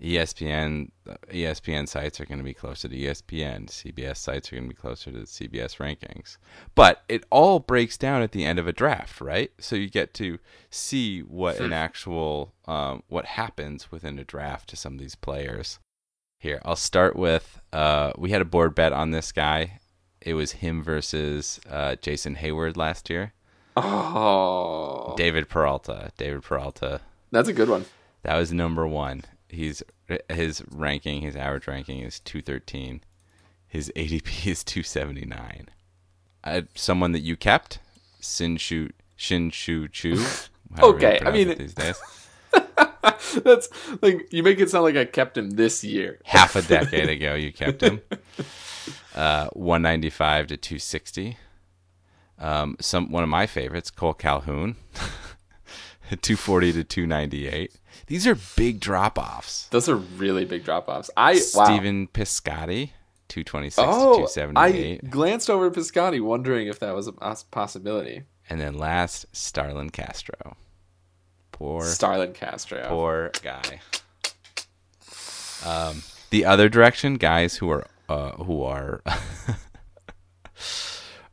ESPN 0.02 0.90
ESPN 1.30 1.88
sites 1.88 2.20
are 2.20 2.26
going 2.26 2.38
to 2.38 2.44
be 2.44 2.52
closer 2.52 2.88
to 2.88 2.94
ESPN. 2.96 3.66
CBS 3.68 4.18
sites 4.18 4.52
are 4.52 4.56
going 4.56 4.68
to 4.68 4.74
be 4.74 4.80
closer 4.80 5.10
to 5.10 5.18
the 5.20 5.24
CBS 5.24 5.78
rankings. 5.78 6.36
But 6.74 7.02
it 7.08 7.24
all 7.30 7.60
breaks 7.60 7.96
down 7.96 8.22
at 8.22 8.32
the 8.32 8.44
end 8.44 8.58
of 8.58 8.66
a 8.66 8.72
draft, 8.72 9.20
right? 9.20 9.50
So 9.58 9.74
you 9.74 9.88
get 9.88 10.12
to 10.14 10.38
see 10.70 11.20
what 11.20 11.60
an 11.60 11.72
actual 11.72 12.52
um, 12.66 13.02
what 13.08 13.24
happens 13.24 13.90
within 13.90 14.18
a 14.18 14.24
draft 14.24 14.68
to 14.70 14.76
some 14.76 14.94
of 14.94 14.98
these 14.98 15.14
players. 15.14 15.78
Here, 16.38 16.60
I'll 16.64 16.76
start 16.76 17.16
with 17.16 17.60
uh, 17.72 18.12
we 18.18 18.30
had 18.30 18.42
a 18.42 18.46
board 18.46 18.74
bet 18.74 18.92
on 18.92 19.12
this 19.12 19.32
guy. 19.32 19.80
It 20.20 20.34
was 20.34 20.52
him 20.52 20.82
versus 20.82 21.58
uh, 21.70 21.96
Jason 21.96 22.36
Heyward 22.36 22.76
last 22.76 23.08
year. 23.08 23.32
Oh, 23.78 25.14
David 25.16 25.48
Peralta. 25.48 26.10
David 26.16 26.42
Peralta. 26.42 27.00
that's 27.30 27.48
a 27.48 27.52
good 27.52 27.68
one. 27.68 27.84
That 28.22 28.36
was 28.36 28.52
number 28.52 28.86
one. 28.86 29.24
He's 29.56 29.82
his 30.28 30.62
ranking, 30.70 31.22
his 31.22 31.34
average 31.34 31.66
ranking 31.66 32.00
is 32.00 32.20
two 32.20 32.42
thirteen. 32.42 33.00
His 33.66 33.90
ADP 33.96 34.46
is 34.52 34.62
two 34.62 34.82
seventy 34.82 35.24
nine. 35.24 35.68
Uh, 36.44 36.62
someone 36.74 37.12
that 37.12 37.20
you 37.20 37.36
kept, 37.36 37.80
Sinshu 38.20 38.90
Shin-Soo 39.16 39.88
Choo. 39.88 40.24
Okay, 40.80 41.20
I 41.24 41.30
mean- 41.30 41.56
these 41.56 41.74
days, 41.74 41.96
That's 43.44 43.68
like 44.02 44.30
you 44.32 44.42
make 44.42 44.58
it 44.58 44.68
sound 44.68 44.82
like 44.84 44.96
I 44.96 45.04
kept 45.04 45.38
him 45.38 45.50
this 45.50 45.84
year. 45.84 46.18
half 46.24 46.56
a 46.56 46.62
decade 46.62 47.08
ago, 47.08 47.34
you 47.34 47.52
kept 47.52 47.82
him. 47.82 48.00
Uh, 49.14 49.46
one 49.52 49.82
ninety 49.82 50.10
five 50.10 50.48
to 50.48 50.56
two 50.56 50.78
sixty. 50.80 51.38
Um, 52.38 52.76
some 52.80 53.10
one 53.12 53.22
of 53.22 53.28
my 53.28 53.46
favorites, 53.46 53.90
Cole 53.92 54.12
Calhoun, 54.12 54.74
two 56.20 56.36
forty 56.36 56.72
to 56.72 56.82
two 56.84 57.06
ninety 57.06 57.48
eight. 57.48 57.72
These 58.06 58.26
are 58.26 58.36
big 58.56 58.80
drop 58.80 59.18
offs. 59.18 59.66
Those 59.68 59.88
are 59.88 59.96
really 59.96 60.44
big 60.44 60.64
drop 60.64 60.88
offs. 60.88 61.10
I 61.16 61.40
wow. 61.54 61.64
Stephen 61.64 62.06
Piscotty, 62.08 62.90
226 63.28 63.76
to 63.76 63.82
Oh, 63.84 64.28
I 64.54 65.00
glanced 65.10 65.50
over 65.50 65.70
Piscotty, 65.70 66.20
wondering 66.20 66.68
if 66.68 66.78
that 66.78 66.94
was 66.94 67.08
a 67.08 67.12
possibility. 67.50 68.22
And 68.48 68.60
then 68.60 68.78
last, 68.78 69.26
Starlin 69.32 69.90
Castro. 69.90 70.56
Poor, 71.50 71.82
Starlin 71.82 72.32
Castro. 72.32 72.86
poor 72.88 73.32
guy. 73.42 73.80
Um, 75.64 76.02
the 76.30 76.44
other 76.44 76.68
direction, 76.68 77.14
guys 77.14 77.56
who 77.56 77.70
are 77.70 77.86
uh, 78.08 78.32
who 78.32 78.62
are 78.62 79.02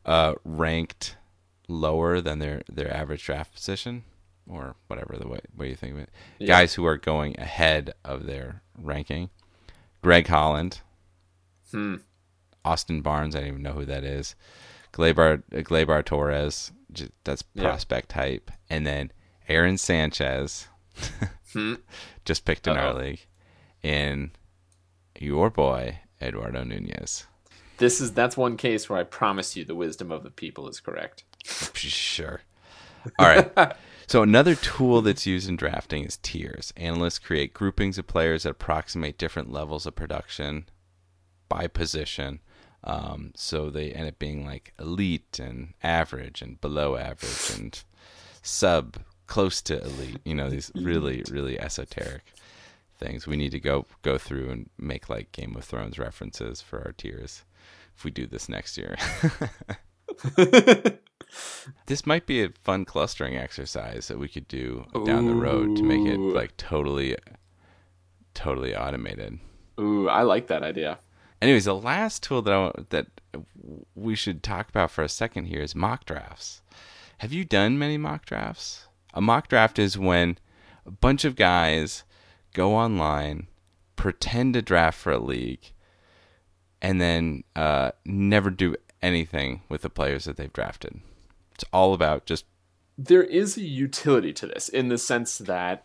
uh, 0.04 0.34
ranked 0.44 1.16
lower 1.68 2.20
than 2.20 2.40
their, 2.40 2.62
their 2.70 2.92
average 2.92 3.24
draft 3.24 3.54
position, 3.54 4.02
or 4.48 4.76
whatever 4.88 5.16
the 5.18 5.28
way, 5.28 5.40
way 5.56 5.68
you 5.70 5.74
think 5.76 5.92
of 5.94 5.98
it. 6.00 6.10
Yeah. 6.38 6.46
Guys 6.48 6.74
who 6.74 6.84
are 6.86 6.96
going 6.98 7.38
ahead 7.38 7.94
of 8.04 8.26
their 8.26 8.62
ranking. 8.78 9.30
Greg 10.02 10.26
Holland, 10.26 10.80
Hmm. 11.70 11.96
Austin 12.64 13.00
Barnes. 13.02 13.34
I 13.34 13.40
don't 13.40 13.48
even 13.48 13.62
know 13.62 13.72
who 13.72 13.84
that 13.86 14.04
is. 14.04 14.34
Gleyber 14.92 15.42
Gleyber 15.50 16.04
Torres. 16.04 16.72
That's 17.24 17.42
Yeah. 17.54 17.62
prospect 17.64 18.10
type. 18.10 18.50
And 18.70 18.86
then 18.86 19.10
Aaron 19.48 19.78
Sanchez, 19.78 20.68
Hmm. 21.52 21.74
just 22.24 22.44
picked 22.44 22.66
in 22.66 22.76
our 22.76 22.88
Uh-oh. 22.88 22.98
league, 22.98 23.26
and 23.82 24.30
your 25.18 25.50
boy 25.50 26.00
Eduardo 26.22 26.64
Nunez. 26.64 27.26
This 27.78 28.00
is 28.00 28.12
that's 28.12 28.36
one 28.36 28.56
case 28.56 28.88
where 28.88 28.98
I 29.00 29.04
promise 29.04 29.56
you 29.56 29.64
the 29.64 29.74
wisdom 29.74 30.12
of 30.12 30.22
the 30.22 30.30
people 30.30 30.68
is 30.68 30.80
correct. 30.80 31.24
Sure. 31.74 32.40
All 33.18 33.26
right. 33.26 33.52
So 34.06 34.22
another 34.22 34.54
tool 34.54 35.02
that's 35.02 35.26
used 35.26 35.48
in 35.48 35.56
drafting 35.56 36.04
is 36.04 36.18
tiers. 36.18 36.72
Analysts 36.76 37.18
create 37.18 37.54
groupings 37.54 37.98
of 37.98 38.06
players 38.06 38.42
that 38.42 38.50
approximate 38.50 39.18
different 39.18 39.50
levels 39.50 39.86
of 39.86 39.94
production 39.94 40.66
by 41.48 41.66
position. 41.66 42.40
Um, 42.82 43.32
so 43.34 43.70
they 43.70 43.92
end 43.92 44.08
up 44.08 44.18
being 44.18 44.44
like 44.44 44.74
elite 44.78 45.38
and 45.40 45.72
average 45.82 46.42
and 46.42 46.60
below 46.60 46.96
average 46.96 47.58
and 47.58 47.82
sub 48.42 48.98
close 49.26 49.62
to 49.62 49.82
elite. 49.82 50.20
You 50.24 50.34
know 50.34 50.50
these 50.50 50.70
really 50.74 51.22
really 51.30 51.58
esoteric 51.58 52.24
things. 52.98 53.26
We 53.26 53.36
need 53.36 53.52
to 53.52 53.60
go 53.60 53.86
go 54.02 54.18
through 54.18 54.50
and 54.50 54.70
make 54.78 55.08
like 55.08 55.32
Game 55.32 55.56
of 55.56 55.64
Thrones 55.64 55.98
references 55.98 56.60
for 56.60 56.80
our 56.84 56.92
tiers 56.92 57.44
if 57.96 58.04
we 58.04 58.10
do 58.10 58.26
this 58.26 58.48
next 58.48 58.76
year. 58.76 58.96
This 61.86 62.06
might 62.06 62.26
be 62.26 62.42
a 62.42 62.50
fun 62.62 62.84
clustering 62.84 63.36
exercise 63.36 64.08
that 64.08 64.18
we 64.18 64.28
could 64.28 64.48
do 64.48 64.86
down 65.04 65.26
the 65.26 65.34
road 65.34 65.76
to 65.76 65.82
make 65.82 66.06
it 66.06 66.18
like 66.18 66.56
totally, 66.56 67.16
totally 68.32 68.74
automated. 68.74 69.38
Ooh, 69.78 70.08
I 70.08 70.22
like 70.22 70.46
that 70.48 70.62
idea. 70.62 70.98
Anyways, 71.42 71.66
the 71.66 71.74
last 71.74 72.22
tool 72.22 72.42
that 72.42 72.54
I, 72.54 72.70
that 72.90 73.06
we 73.94 74.14
should 74.14 74.42
talk 74.42 74.68
about 74.68 74.90
for 74.90 75.02
a 75.02 75.08
second 75.08 75.46
here 75.46 75.60
is 75.60 75.74
mock 75.74 76.04
drafts. 76.04 76.62
Have 77.18 77.32
you 77.32 77.44
done 77.44 77.78
many 77.78 77.98
mock 77.98 78.24
drafts? 78.24 78.86
A 79.12 79.20
mock 79.20 79.48
draft 79.48 79.78
is 79.78 79.98
when 79.98 80.38
a 80.86 80.90
bunch 80.90 81.24
of 81.24 81.36
guys 81.36 82.04
go 82.54 82.74
online, 82.74 83.48
pretend 83.96 84.54
to 84.54 84.62
draft 84.62 84.98
for 84.98 85.12
a 85.12 85.18
league, 85.18 85.72
and 86.80 87.00
then 87.00 87.44
uh, 87.56 87.92
never 88.04 88.50
do 88.50 88.76
anything 89.04 89.60
with 89.68 89.82
the 89.82 89.90
players 89.90 90.24
that 90.24 90.36
they've 90.36 90.52
drafted. 90.52 91.00
It's 91.54 91.64
all 91.72 91.94
about 91.94 92.24
just 92.26 92.46
There 92.96 93.22
is 93.22 93.56
a 93.56 93.62
utility 93.62 94.32
to 94.32 94.46
this 94.46 94.68
in 94.68 94.88
the 94.88 94.98
sense 94.98 95.38
that 95.38 95.84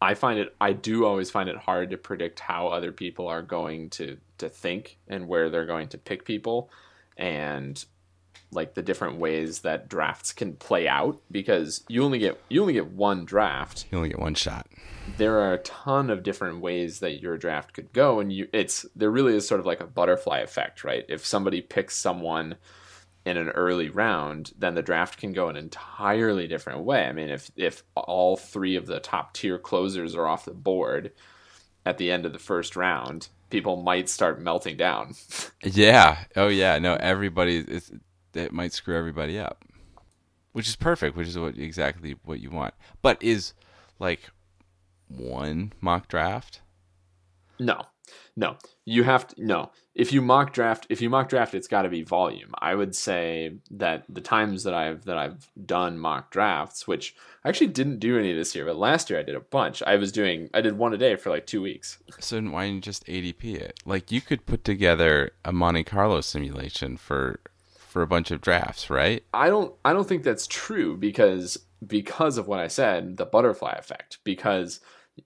I 0.00 0.14
find 0.14 0.38
it 0.38 0.54
I 0.60 0.72
do 0.72 1.04
always 1.04 1.30
find 1.30 1.48
it 1.48 1.56
hard 1.56 1.90
to 1.90 1.96
predict 1.96 2.40
how 2.40 2.68
other 2.68 2.92
people 2.92 3.26
are 3.26 3.42
going 3.42 3.90
to 3.90 4.18
to 4.38 4.48
think 4.48 4.98
and 5.08 5.28
where 5.28 5.50
they're 5.50 5.66
going 5.66 5.88
to 5.88 5.98
pick 5.98 6.24
people 6.24 6.70
and 7.16 7.84
like 8.52 8.74
the 8.74 8.82
different 8.82 9.16
ways 9.18 9.60
that 9.60 9.88
drafts 9.88 10.32
can 10.32 10.52
play 10.54 10.86
out 10.86 11.18
because 11.30 11.84
you 11.88 12.04
only 12.04 12.18
get 12.18 12.40
you 12.48 12.60
only 12.60 12.74
get 12.74 12.92
one 12.92 13.24
draft 13.24 13.86
you 13.90 13.96
only 13.98 14.10
get 14.10 14.18
one 14.18 14.34
shot. 14.34 14.66
there 15.16 15.40
are 15.40 15.54
a 15.54 15.58
ton 15.58 16.10
of 16.10 16.22
different 16.22 16.60
ways 16.60 17.00
that 17.00 17.20
your 17.20 17.36
draft 17.38 17.72
could 17.72 17.92
go 17.92 18.20
and 18.20 18.32
you 18.32 18.46
it's 18.52 18.84
there 18.94 19.10
really 19.10 19.34
is 19.34 19.46
sort 19.48 19.60
of 19.60 19.66
like 19.66 19.80
a 19.80 19.86
butterfly 19.86 20.38
effect 20.38 20.84
right 20.84 21.04
if 21.08 21.24
somebody 21.24 21.60
picks 21.60 21.96
someone 21.96 22.54
in 23.24 23.36
an 23.36 23.48
early 23.50 23.88
round 23.88 24.52
then 24.58 24.74
the 24.74 24.82
draft 24.82 25.18
can 25.18 25.32
go 25.32 25.48
an 25.48 25.56
entirely 25.56 26.46
different 26.46 26.80
way 26.84 27.06
i 27.06 27.12
mean 27.12 27.28
if 27.30 27.50
if 27.56 27.82
all 27.94 28.36
three 28.36 28.76
of 28.76 28.86
the 28.86 29.00
top 29.00 29.32
tier 29.32 29.58
closers 29.58 30.14
are 30.14 30.26
off 30.26 30.44
the 30.44 30.52
board 30.52 31.10
at 31.86 31.98
the 31.98 32.10
end 32.10 32.26
of 32.26 32.32
the 32.32 32.38
first 32.38 32.76
round 32.76 33.28
people 33.50 33.76
might 33.82 34.08
start 34.08 34.40
melting 34.40 34.76
down 34.76 35.14
Yeah. 35.64 36.24
Oh 36.34 36.48
yeah. 36.48 36.78
No. 36.78 36.94
Everybody. 36.94 37.64
It 38.34 38.52
might 38.52 38.72
screw 38.72 38.96
everybody 38.96 39.38
up. 39.38 39.64
which 40.52 40.68
is 40.68 40.76
perfect, 40.76 41.16
which 41.16 41.28
is 41.28 41.38
what 41.38 41.56
exactly 41.56 42.16
what 42.24 42.40
you 42.40 42.50
want. 42.50 42.74
But 43.00 43.22
is 43.22 43.54
like 43.98 44.30
one 45.08 45.72
mock 45.80 46.08
draft? 46.08 46.60
No, 47.58 47.86
no. 48.36 48.56
You 48.84 49.04
have 49.04 49.28
to 49.28 49.44
no. 49.44 49.70
If 49.94 50.12
you 50.12 50.20
mock 50.22 50.52
draft, 50.52 50.86
if 50.90 51.00
you 51.00 51.08
mock 51.08 51.28
draft, 51.28 51.54
it's 51.54 51.68
got 51.68 51.82
to 51.82 51.88
be 51.88 52.02
volume. 52.02 52.52
I 52.58 52.74
would 52.74 52.94
say 52.96 53.58
that 53.70 54.04
the 54.08 54.20
times 54.20 54.64
that 54.64 54.74
I've 54.74 55.04
that 55.04 55.16
I've 55.16 55.50
done 55.64 55.98
mock 55.98 56.30
drafts, 56.30 56.86
which 56.88 57.14
I 57.44 57.48
actually 57.48 57.68
didn't 57.68 58.00
do 58.00 58.18
any 58.18 58.32
this 58.32 58.54
year, 58.54 58.64
but 58.64 58.76
last 58.76 59.08
year 59.08 59.20
I 59.20 59.22
did 59.22 59.34
a 59.36 59.40
bunch. 59.40 59.82
I 59.82 59.96
was 59.96 60.12
doing 60.12 60.50
I 60.52 60.60
did 60.60 60.76
one 60.76 60.92
a 60.92 60.98
day 60.98 61.16
for 61.16 61.30
like 61.30 61.46
two 61.46 61.62
weeks. 61.62 61.98
So 62.20 62.40
why 62.40 62.64
didn't 62.64 62.74
you 62.76 62.80
just 62.80 63.06
ADP 63.06 63.54
it? 63.54 63.80
Like 63.86 64.10
you 64.10 64.20
could 64.20 64.44
put 64.46 64.64
together 64.64 65.30
a 65.44 65.52
Monte 65.52 65.84
Carlo 65.84 66.20
simulation 66.20 66.96
for 66.96 67.40
for 67.92 68.02
a 68.02 68.06
bunch 68.06 68.30
of 68.30 68.40
drafts, 68.40 68.90
right? 68.90 69.22
I 69.34 69.48
don't 69.48 69.74
I 69.84 69.92
don't 69.92 70.08
think 70.08 70.24
that's 70.24 70.46
true 70.46 70.96
because 70.96 71.58
because 71.86 72.38
of 72.38 72.48
what 72.48 72.58
I 72.58 72.68
said, 72.68 73.18
the 73.18 73.26
butterfly 73.26 73.74
effect. 73.78 74.18
Because 74.24 74.80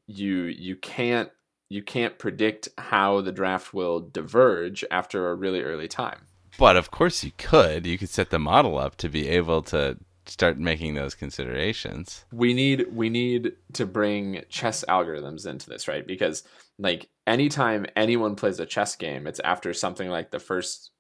you 0.07 0.45
you 0.45 0.77
can't 0.77 1.31
you 1.69 1.83
can't 1.83 2.19
predict 2.19 2.69
how 2.79 3.21
the 3.21 3.33
draft 3.33 3.73
will 3.73 4.01
diverge 4.01 4.85
after 4.91 5.31
a 5.31 5.35
really 5.35 5.63
early 5.63 5.89
time. 5.89 6.27
But 6.59 6.77
of 6.77 6.91
course 6.91 7.23
you 7.23 7.33
could. 7.39 7.87
You 7.87 7.99
could 7.99 8.09
set 8.09 8.31
the 8.31 8.39
model 8.39 8.79
up 8.79 8.97
to 8.97 9.09
be 9.09 9.29
able 9.29 9.63
to 9.63 9.99
start 10.27 10.59
making 10.59 10.95
those 10.95 11.15
considerations. 11.15 12.25
We 12.33 12.53
need 12.53 12.87
we 12.93 13.09
need 13.11 13.53
to 13.75 13.87
bring 13.87 14.43
chess 14.49 14.85
algorithms 14.89 15.47
into 15.47 15.69
this, 15.69 15.87
right? 15.87 16.07
Because 16.07 16.43
like 16.79 17.09
anytime 17.27 17.87
anyone 17.95 18.37
plays 18.37 18.59
a 18.59 18.67
chess 18.67 18.97
game, 18.97 19.27
it's 19.27 19.41
after 19.41 19.73
something 19.73 20.09
like 20.09 20.31
the 20.31 20.41
first 20.41 20.91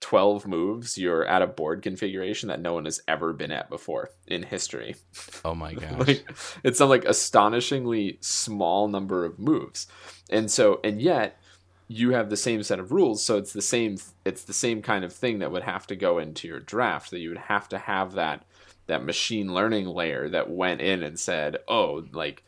12 0.00 0.46
moves, 0.46 0.98
you're 0.98 1.26
at 1.26 1.42
a 1.42 1.46
board 1.46 1.82
configuration 1.82 2.48
that 2.48 2.60
no 2.60 2.74
one 2.74 2.84
has 2.84 3.00
ever 3.08 3.32
been 3.32 3.50
at 3.50 3.70
before 3.70 4.10
in 4.26 4.42
history. 4.42 4.96
Oh 5.44 5.54
my 5.54 5.74
gosh. 5.74 6.06
like 6.06 6.30
it's 6.62 6.78
some 6.78 6.88
like 6.88 7.04
astonishingly 7.04 8.18
small 8.20 8.88
number 8.88 9.24
of 9.24 9.38
moves. 9.38 9.86
And 10.30 10.50
so 10.50 10.80
and 10.84 11.00
yet 11.00 11.40
you 11.88 12.12
have 12.12 12.30
the 12.30 12.36
same 12.36 12.62
set 12.62 12.80
of 12.80 12.92
rules, 12.92 13.24
so 13.24 13.36
it's 13.38 13.52
the 13.52 13.62
same 13.62 13.96
it's 14.24 14.44
the 14.44 14.52
same 14.52 14.82
kind 14.82 15.04
of 15.04 15.12
thing 15.12 15.38
that 15.38 15.52
would 15.52 15.62
have 15.62 15.86
to 15.86 15.96
go 15.96 16.18
into 16.18 16.48
your 16.48 16.60
draft 16.60 17.10
that 17.10 17.20
you 17.20 17.28
would 17.30 17.38
have 17.38 17.68
to 17.70 17.78
have 17.78 18.12
that 18.12 18.44
that 18.86 19.04
machine 19.04 19.52
learning 19.52 19.86
layer 19.86 20.28
that 20.28 20.50
went 20.50 20.80
in 20.80 21.02
and 21.02 21.18
said, 21.18 21.58
"Oh, 21.68 22.04
like 22.12 22.44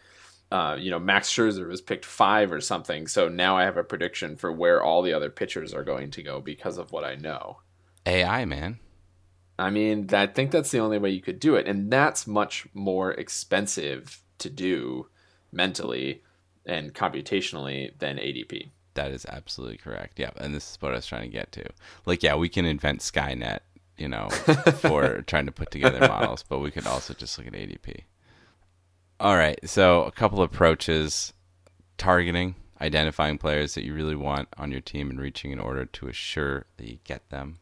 uh, 0.51 0.77
you 0.79 0.91
know, 0.91 0.99
Max 0.99 1.31
Scherzer 1.31 1.69
was 1.69 1.81
picked 1.81 2.05
five 2.05 2.51
or 2.51 2.61
something. 2.61 3.07
So 3.07 3.29
now 3.29 3.57
I 3.57 3.65
have 3.65 3.77
a 3.77 3.85
prediction 3.85 4.37
for 4.37 4.51
where 4.51 4.83
all 4.83 5.03
the 5.03 5.13
other 5.13 5.31
pitchers 5.31 5.75
are 5.75 5.85
going 5.85 6.11
to 6.13 6.23
go 6.23 6.41
because 6.41 6.79
of 6.79 6.91
what 6.91 7.05
I 7.05 7.17
know. 7.17 7.59
AI, 8.07 8.45
man. 8.45 8.79
I 9.59 9.71
mean, 9.71 10.09
I 10.13 10.27
think 10.27 10.51
that's 10.51 10.71
the 10.71 10.79
only 10.79 10.99
way 10.99 11.11
you 11.11 11.21
could 11.21 11.41
do 11.41 11.57
it. 11.57 11.67
And 11.67 11.91
that's 11.91 12.27
much 12.27 12.67
more 12.73 13.13
expensive 13.13 14.23
to 14.39 14.49
do 14.49 15.09
mentally 15.53 16.23
and 16.65 16.95
computationally 16.95 17.99
than 17.99 18.17
ADP. 18.17 18.71
That 18.95 19.11
is 19.11 19.27
absolutely 19.27 19.79
correct. 19.79 20.19
Yeah. 20.19 20.31
And 20.37 20.55
this 20.55 20.71
is 20.71 20.77
what 20.81 20.93
I 20.93 20.97
was 20.97 21.07
trying 21.07 21.23
to 21.23 21.37
get 21.37 21.53
to. 21.53 21.65
Like, 22.07 22.23
yeah, 22.23 22.37
we 22.37 22.49
can 22.49 22.65
invent 22.65 23.01
Skynet, 23.01 23.61
you 23.97 24.09
know, 24.09 24.29
for 24.81 25.23
trying 25.23 25.47
to 25.47 25.53
put 25.53 25.71
together 25.71 26.01
models, 26.01 26.45
but 26.49 26.61
we 26.61 26.71
could 26.71 26.87
also 26.87 27.13
just 27.15 27.37
look 27.37 27.47
at 27.47 27.53
ADP. 27.53 28.05
All 29.21 29.37
right. 29.37 29.59
So, 29.69 30.05
a 30.05 30.13
couple 30.13 30.43
approaches 30.43 31.33
targeting, 31.97 32.55
identifying 32.81 33.39
players 33.39 33.75
that 33.75 33.85
you 33.85 33.95
really 33.95 34.15
want 34.15 34.49
on 34.57 34.71
your 34.71 34.81
team 34.81 35.11
and 35.11 35.21
reaching 35.21 35.51
in 35.51 35.59
order 35.59 35.85
to 35.85 36.09
assure 36.09 36.67
that 36.77 36.89
you 36.89 36.99
get 37.05 37.29
them. 37.31 37.59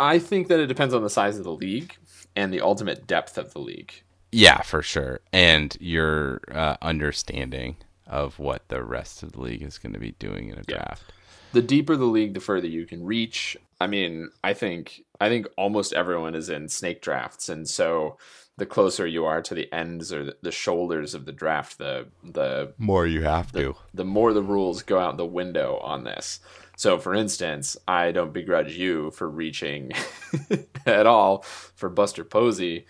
I 0.00 0.18
think 0.18 0.48
that 0.48 0.60
it 0.60 0.66
depends 0.66 0.94
on 0.94 1.02
the 1.02 1.10
size 1.10 1.38
of 1.38 1.44
the 1.44 1.52
league 1.52 1.96
and 2.34 2.52
the 2.52 2.60
ultimate 2.60 3.06
depth 3.06 3.38
of 3.38 3.52
the 3.52 3.60
league. 3.60 3.92
Yeah, 4.32 4.62
for 4.62 4.82
sure. 4.82 5.20
And 5.32 5.76
your 5.78 6.40
uh, 6.50 6.76
understanding 6.82 7.76
of 8.06 8.38
what 8.38 8.68
the 8.68 8.82
rest 8.82 9.22
of 9.22 9.32
the 9.32 9.40
league 9.40 9.62
is 9.62 9.78
going 9.78 9.92
to 9.92 9.98
be 9.98 10.12
doing 10.12 10.48
in 10.48 10.54
a 10.58 10.64
Yeah. 10.68 10.76
draft. 10.76 11.12
The 11.52 11.62
deeper 11.62 11.96
the 11.96 12.04
league, 12.06 12.34
the 12.34 12.40
further 12.40 12.66
you 12.66 12.84
can 12.84 13.04
reach. 13.04 13.56
I 13.80 13.86
mean, 13.86 14.30
I 14.42 14.54
think 14.54 15.02
I 15.20 15.28
think 15.28 15.46
almost 15.56 15.92
everyone 15.92 16.34
is 16.34 16.48
in 16.50 16.68
snake 16.68 17.00
drafts, 17.00 17.48
and 17.48 17.68
so 17.68 18.18
the 18.56 18.66
closer 18.66 19.06
you 19.06 19.24
are 19.24 19.42
to 19.42 19.54
the 19.54 19.72
ends 19.72 20.12
or 20.12 20.24
the, 20.26 20.36
the 20.42 20.50
shoulders 20.52 21.14
of 21.14 21.24
the 21.26 21.32
draft, 21.32 21.78
the 21.78 22.06
the 22.24 22.72
More 22.78 23.06
you 23.06 23.22
have 23.22 23.52
to. 23.52 23.76
the 23.92 24.04
more 24.04 24.32
the 24.32 24.42
rules 24.42 24.82
go 24.82 24.98
out 24.98 25.16
the 25.16 25.24
window 25.26 25.78
on 25.78 26.02
this. 26.04 26.40
So, 26.76 26.98
for 26.98 27.14
instance, 27.14 27.76
I 27.86 28.10
don't 28.10 28.32
begrudge 28.32 28.76
you 28.76 29.12
for 29.12 29.28
reaching 29.30 29.92
at 30.86 31.06
all 31.06 31.42
for 31.42 31.88
Buster 31.88 32.24
Posey 32.24 32.86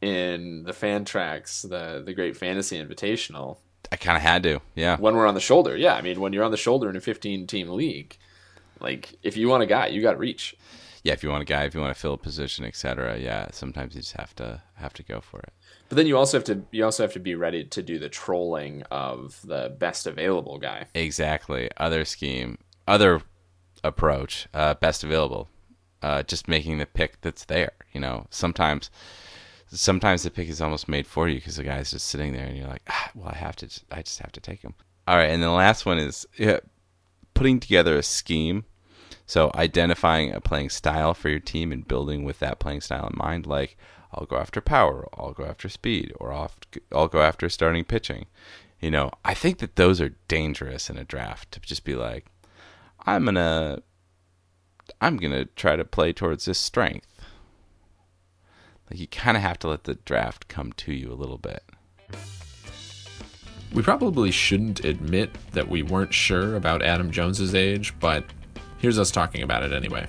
in 0.00 0.62
the 0.64 0.72
fan 0.72 1.04
tracks, 1.04 1.62
the 1.62 2.02
the 2.04 2.12
Great 2.14 2.36
Fantasy 2.36 2.80
Invitational. 2.82 3.58
I 3.92 3.96
kind 3.96 4.16
of 4.16 4.22
had 4.22 4.42
to. 4.44 4.60
Yeah. 4.74 4.96
When 4.96 5.16
we're 5.16 5.26
on 5.26 5.34
the 5.34 5.40
shoulder, 5.40 5.76
yeah, 5.76 5.94
I 5.94 6.02
mean, 6.02 6.20
when 6.20 6.32
you're 6.32 6.44
on 6.44 6.50
the 6.50 6.56
shoulder 6.56 6.88
in 6.90 6.96
a 6.96 7.00
15 7.00 7.46
team 7.46 7.68
league, 7.68 8.16
like 8.80 9.16
if 9.22 9.36
you 9.36 9.48
want 9.48 9.62
a 9.62 9.66
guy, 9.66 9.86
you 9.88 10.02
got 10.02 10.12
to 10.12 10.18
reach. 10.18 10.56
Yeah, 11.02 11.12
if 11.12 11.22
you 11.22 11.28
want 11.28 11.42
a 11.42 11.46
guy, 11.46 11.64
if 11.64 11.74
you 11.74 11.80
want 11.80 11.94
to 11.94 12.00
fill 12.00 12.14
a 12.14 12.18
position, 12.18 12.64
etc. 12.64 13.18
Yeah, 13.18 13.48
sometimes 13.52 13.94
you 13.94 14.00
just 14.00 14.16
have 14.16 14.34
to 14.36 14.62
have 14.76 14.94
to 14.94 15.02
go 15.02 15.20
for 15.20 15.38
it. 15.40 15.52
But 15.88 15.96
then 15.96 16.06
you 16.06 16.16
also 16.16 16.38
have 16.38 16.44
to 16.44 16.62
you 16.70 16.84
also 16.84 17.02
have 17.02 17.12
to 17.12 17.20
be 17.20 17.34
ready 17.34 17.62
to 17.64 17.82
do 17.82 17.98
the 17.98 18.08
trolling 18.08 18.82
of 18.90 19.40
the 19.44 19.74
best 19.78 20.06
available 20.06 20.58
guy. 20.58 20.86
Exactly. 20.94 21.68
Other 21.76 22.06
scheme, 22.06 22.56
other 22.88 23.20
approach, 23.82 24.48
uh, 24.54 24.74
best 24.74 25.04
available. 25.04 25.48
Uh, 26.02 26.22
just 26.22 26.48
making 26.48 26.78
the 26.78 26.86
pick 26.86 27.20
that's 27.20 27.44
there. 27.44 27.72
You 27.92 28.00
know, 28.00 28.26
sometimes, 28.30 28.90
sometimes 29.74 30.22
the 30.22 30.30
pick 30.30 30.48
is 30.48 30.60
almost 30.60 30.88
made 30.88 31.06
for 31.06 31.28
you 31.28 31.36
because 31.36 31.56
the 31.56 31.64
guy's 31.64 31.90
just 31.90 32.08
sitting 32.08 32.32
there, 32.32 32.46
and 32.46 32.56
you're 32.56 32.68
like, 32.68 32.82
ah, 32.88 33.10
well, 33.14 33.28
I 33.28 33.36
have 33.36 33.56
to, 33.56 33.68
I 33.90 34.02
just 34.02 34.18
have 34.20 34.32
to 34.32 34.40
take 34.40 34.62
him. 34.62 34.74
All 35.06 35.16
right, 35.16 35.30
and 35.30 35.42
the 35.42 35.50
last 35.50 35.84
one 35.84 35.98
is 35.98 36.26
yeah, 36.38 36.60
putting 37.34 37.60
together 37.60 37.96
a 37.96 38.02
scheme. 38.02 38.64
So 39.26 39.50
identifying 39.54 40.32
a 40.32 40.40
playing 40.40 40.70
style 40.70 41.14
for 41.14 41.30
your 41.30 41.40
team 41.40 41.72
and 41.72 41.88
building 41.88 42.24
with 42.24 42.40
that 42.40 42.58
playing 42.58 42.82
style 42.82 43.08
in 43.08 43.16
mind, 43.16 43.46
like 43.46 43.76
I'll 44.12 44.26
go 44.26 44.36
after 44.36 44.60
power, 44.60 45.08
I'll 45.16 45.32
go 45.32 45.44
after 45.44 45.68
speed, 45.68 46.12
or 46.20 46.32
I'll, 46.32 46.52
I'll 46.92 47.08
go 47.08 47.22
after 47.22 47.48
starting 47.48 47.84
pitching. 47.84 48.26
You 48.80 48.90
know, 48.90 49.10
I 49.24 49.32
think 49.32 49.58
that 49.58 49.76
those 49.76 50.00
are 50.00 50.16
dangerous 50.28 50.90
in 50.90 50.98
a 50.98 51.04
draft 51.04 51.52
to 51.52 51.60
just 51.60 51.84
be 51.84 51.94
like, 51.94 52.26
I'm 53.06 53.24
gonna, 53.24 53.82
I'm 55.00 55.16
gonna 55.16 55.46
try 55.46 55.76
to 55.76 55.84
play 55.84 56.12
towards 56.12 56.44
this 56.44 56.58
strength. 56.58 57.13
Like 58.90 59.00
you 59.00 59.06
kind 59.06 59.36
of 59.36 59.42
have 59.42 59.58
to 59.60 59.68
let 59.68 59.84
the 59.84 59.94
draft 59.94 60.48
come 60.48 60.72
to 60.74 60.92
you 60.92 61.12
a 61.12 61.14
little 61.14 61.38
bit. 61.38 61.62
We 63.72 63.82
probably 63.82 64.30
shouldn't 64.30 64.84
admit 64.84 65.30
that 65.52 65.68
we 65.68 65.82
weren't 65.82 66.14
sure 66.14 66.54
about 66.54 66.82
Adam 66.82 67.10
Jones's 67.10 67.54
age, 67.54 67.92
but 67.98 68.24
here's 68.78 68.98
us 68.98 69.10
talking 69.10 69.42
about 69.42 69.64
it 69.64 69.72
anyway. 69.72 70.06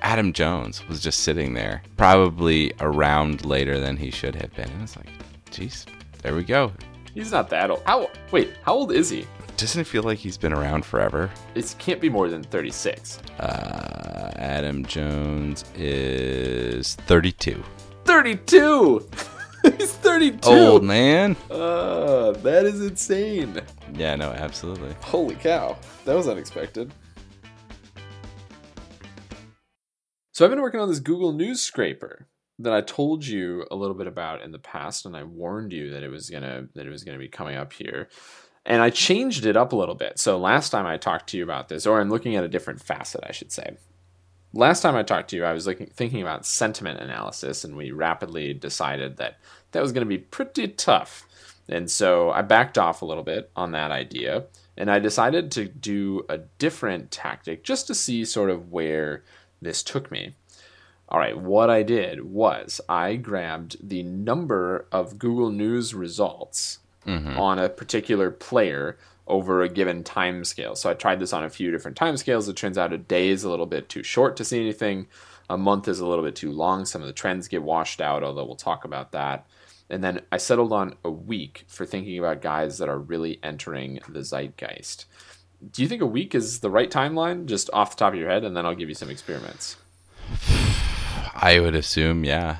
Adam 0.00 0.32
Jones 0.32 0.86
was 0.88 1.00
just 1.00 1.20
sitting 1.20 1.54
there, 1.54 1.82
probably 1.96 2.72
around 2.80 3.44
later 3.44 3.78
than 3.80 3.96
he 3.96 4.10
should 4.10 4.34
have 4.36 4.54
been. 4.54 4.70
And 4.70 4.82
it's 4.82 4.96
like, 4.96 5.10
geez, 5.50 5.84
there 6.22 6.34
we 6.34 6.44
go. 6.44 6.72
He's 7.12 7.32
not 7.32 7.50
that 7.50 7.70
old. 7.70 7.82
How 7.84 8.08
wait? 8.30 8.52
How 8.62 8.74
old 8.74 8.92
is 8.92 9.10
he? 9.10 9.26
Doesn't 9.56 9.80
it 9.80 9.88
feel 9.88 10.04
like 10.04 10.18
he's 10.18 10.38
been 10.38 10.52
around 10.52 10.84
forever? 10.84 11.30
It 11.56 11.74
can't 11.80 12.00
be 12.00 12.08
more 12.08 12.28
than 12.28 12.44
36. 12.44 13.18
Uh, 13.40 14.30
Adam 14.36 14.86
Jones 14.86 15.64
is 15.74 16.94
32. 16.94 17.60
32! 18.08 19.06
He's 19.76 19.92
32! 19.92 20.48
Old 20.48 20.82
man. 20.82 21.36
Uh, 21.50 22.30
that 22.30 22.64
is 22.64 22.80
insane. 22.80 23.60
Yeah, 23.92 24.16
no, 24.16 24.30
absolutely. 24.30 24.94
Holy 25.02 25.34
cow. 25.34 25.76
That 26.06 26.16
was 26.16 26.26
unexpected. 26.26 26.90
So 30.32 30.42
I've 30.42 30.50
been 30.50 30.62
working 30.62 30.80
on 30.80 30.88
this 30.88 31.00
Google 31.00 31.32
News 31.34 31.60
scraper 31.60 32.26
that 32.58 32.72
I 32.72 32.80
told 32.80 33.26
you 33.26 33.66
a 33.70 33.76
little 33.76 33.94
bit 33.94 34.06
about 34.06 34.40
in 34.40 34.52
the 34.52 34.58
past 34.58 35.04
and 35.04 35.14
I 35.14 35.24
warned 35.24 35.74
you 35.74 35.90
that 35.90 36.02
it 36.02 36.08
was 36.08 36.30
going 36.30 36.44
to 36.44 36.66
that 36.76 36.86
it 36.86 36.90
was 36.90 37.04
going 37.04 37.18
to 37.18 37.22
be 37.22 37.28
coming 37.28 37.56
up 37.56 37.74
here. 37.74 38.08
And 38.64 38.80
I 38.80 38.88
changed 38.88 39.44
it 39.44 39.54
up 39.54 39.74
a 39.74 39.76
little 39.76 39.94
bit. 39.94 40.18
So 40.18 40.38
last 40.38 40.70
time 40.70 40.86
I 40.86 40.96
talked 40.96 41.28
to 41.28 41.36
you 41.36 41.44
about 41.44 41.68
this 41.68 41.86
or 41.86 42.00
I'm 42.00 42.08
looking 42.08 42.36
at 42.36 42.44
a 42.44 42.48
different 42.48 42.80
facet, 42.80 43.20
I 43.28 43.32
should 43.32 43.52
say. 43.52 43.76
Last 44.54 44.80
time 44.80 44.96
I 44.96 45.02
talked 45.02 45.30
to 45.30 45.36
you, 45.36 45.44
I 45.44 45.52
was 45.52 45.66
looking, 45.66 45.88
thinking 45.88 46.22
about 46.22 46.46
sentiment 46.46 47.00
analysis, 47.00 47.64
and 47.64 47.76
we 47.76 47.90
rapidly 47.90 48.54
decided 48.54 49.18
that 49.18 49.38
that 49.72 49.82
was 49.82 49.92
going 49.92 50.06
to 50.06 50.08
be 50.08 50.18
pretty 50.18 50.68
tough. 50.68 51.26
And 51.68 51.90
so 51.90 52.30
I 52.30 52.42
backed 52.42 52.78
off 52.78 53.02
a 53.02 53.04
little 53.04 53.22
bit 53.22 53.50
on 53.54 53.72
that 53.72 53.90
idea, 53.90 54.44
and 54.76 54.90
I 54.90 55.00
decided 55.00 55.50
to 55.52 55.66
do 55.66 56.24
a 56.28 56.38
different 56.38 57.10
tactic 57.10 57.62
just 57.62 57.86
to 57.88 57.94
see 57.94 58.24
sort 58.24 58.48
of 58.48 58.72
where 58.72 59.22
this 59.60 59.82
took 59.82 60.10
me. 60.10 60.34
All 61.10 61.18
right, 61.18 61.38
what 61.38 61.68
I 61.68 61.82
did 61.82 62.24
was 62.24 62.80
I 62.88 63.16
grabbed 63.16 63.76
the 63.86 64.02
number 64.02 64.86
of 64.92 65.18
Google 65.18 65.50
News 65.50 65.94
results 65.94 66.78
mm-hmm. 67.06 67.38
on 67.38 67.58
a 67.58 67.68
particular 67.68 68.30
player 68.30 68.98
over 69.28 69.62
a 69.62 69.68
given 69.68 70.02
time 70.02 70.44
scale. 70.44 70.74
So 70.74 70.90
I 70.90 70.94
tried 70.94 71.20
this 71.20 71.32
on 71.32 71.44
a 71.44 71.50
few 71.50 71.70
different 71.70 71.96
time 71.96 72.16
scales. 72.16 72.48
It 72.48 72.56
turns 72.56 72.78
out 72.78 72.92
a 72.92 72.98
day 72.98 73.28
is 73.28 73.44
a 73.44 73.50
little 73.50 73.66
bit 73.66 73.88
too 73.88 74.02
short 74.02 74.36
to 74.38 74.44
see 74.44 74.60
anything. 74.60 75.06
a 75.50 75.56
month 75.56 75.88
is 75.88 76.00
a 76.00 76.06
little 76.06 76.24
bit 76.24 76.36
too 76.36 76.52
long. 76.52 76.84
Some 76.84 77.00
of 77.00 77.06
the 77.06 77.12
trends 77.12 77.48
get 77.48 77.62
washed 77.62 78.00
out, 78.00 78.22
although 78.22 78.44
we'll 78.44 78.56
talk 78.56 78.84
about 78.84 79.12
that. 79.12 79.46
And 79.90 80.04
then 80.04 80.20
I 80.30 80.36
settled 80.36 80.72
on 80.72 80.96
a 81.04 81.10
week 81.10 81.64
for 81.66 81.86
thinking 81.86 82.18
about 82.18 82.42
guys 82.42 82.78
that 82.78 82.88
are 82.88 82.98
really 82.98 83.38
entering 83.42 84.00
the 84.08 84.20
zeitgeist. 84.20 85.06
Do 85.72 85.82
you 85.82 85.88
think 85.88 86.02
a 86.02 86.06
week 86.06 86.34
is 86.34 86.60
the 86.60 86.70
right 86.70 86.90
timeline, 86.90 87.46
just 87.46 87.70
off 87.72 87.90
the 87.90 87.96
top 87.96 88.12
of 88.12 88.18
your 88.18 88.28
head? 88.28 88.44
And 88.44 88.56
then 88.56 88.66
I'll 88.66 88.74
give 88.74 88.88
you 88.88 88.94
some 88.94 89.10
experiments. 89.10 89.76
I 91.34 91.58
would 91.60 91.74
assume, 91.74 92.24
yeah. 92.24 92.58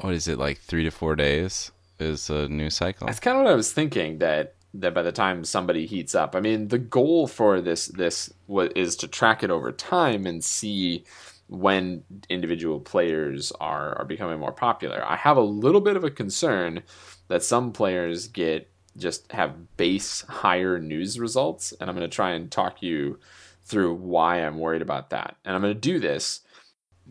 What 0.00 0.14
is 0.14 0.26
it 0.26 0.38
like? 0.38 0.58
Three 0.60 0.84
to 0.84 0.90
four 0.90 1.14
days 1.14 1.70
is 1.98 2.30
a 2.30 2.48
new 2.48 2.70
cycle. 2.70 3.06
That's 3.06 3.20
kind 3.20 3.36
of 3.36 3.44
what 3.44 3.52
I 3.52 3.54
was 3.54 3.72
thinking. 3.72 4.18
That 4.18 4.54
that 4.74 4.94
by 4.94 5.02
the 5.02 5.12
time 5.12 5.44
somebody 5.44 5.86
heats 5.86 6.14
up, 6.14 6.36
I 6.36 6.40
mean, 6.40 6.68
the 6.68 6.78
goal 6.78 7.26
for 7.26 7.60
this 7.60 7.86
this 7.86 8.32
is 8.48 8.96
to 8.96 9.08
track 9.08 9.42
it 9.42 9.50
over 9.50 9.72
time 9.72 10.26
and 10.26 10.42
see 10.44 11.04
when 11.48 12.04
individual 12.28 12.78
players 12.78 13.52
are 13.60 13.98
are 13.98 14.04
becoming 14.04 14.38
more 14.38 14.52
popular. 14.52 15.04
I 15.04 15.16
have 15.16 15.36
a 15.36 15.42
little 15.42 15.80
bit 15.80 15.96
of 15.96 16.04
a 16.04 16.10
concern 16.10 16.82
that 17.28 17.42
some 17.42 17.72
players 17.72 18.28
get 18.28 18.70
just 18.96 19.30
have 19.32 19.76
base 19.76 20.22
higher 20.22 20.78
news 20.78 21.18
results, 21.18 21.72
and 21.80 21.88
I'm 21.88 21.96
going 21.96 22.08
to 22.08 22.14
try 22.14 22.30
and 22.30 22.50
talk 22.50 22.82
you 22.82 23.18
through 23.64 23.94
why 23.94 24.38
I'm 24.38 24.58
worried 24.58 24.82
about 24.82 25.10
that. 25.10 25.36
And 25.44 25.54
I'm 25.54 25.62
going 25.62 25.74
to 25.74 25.80
do 25.80 25.98
this 25.98 26.40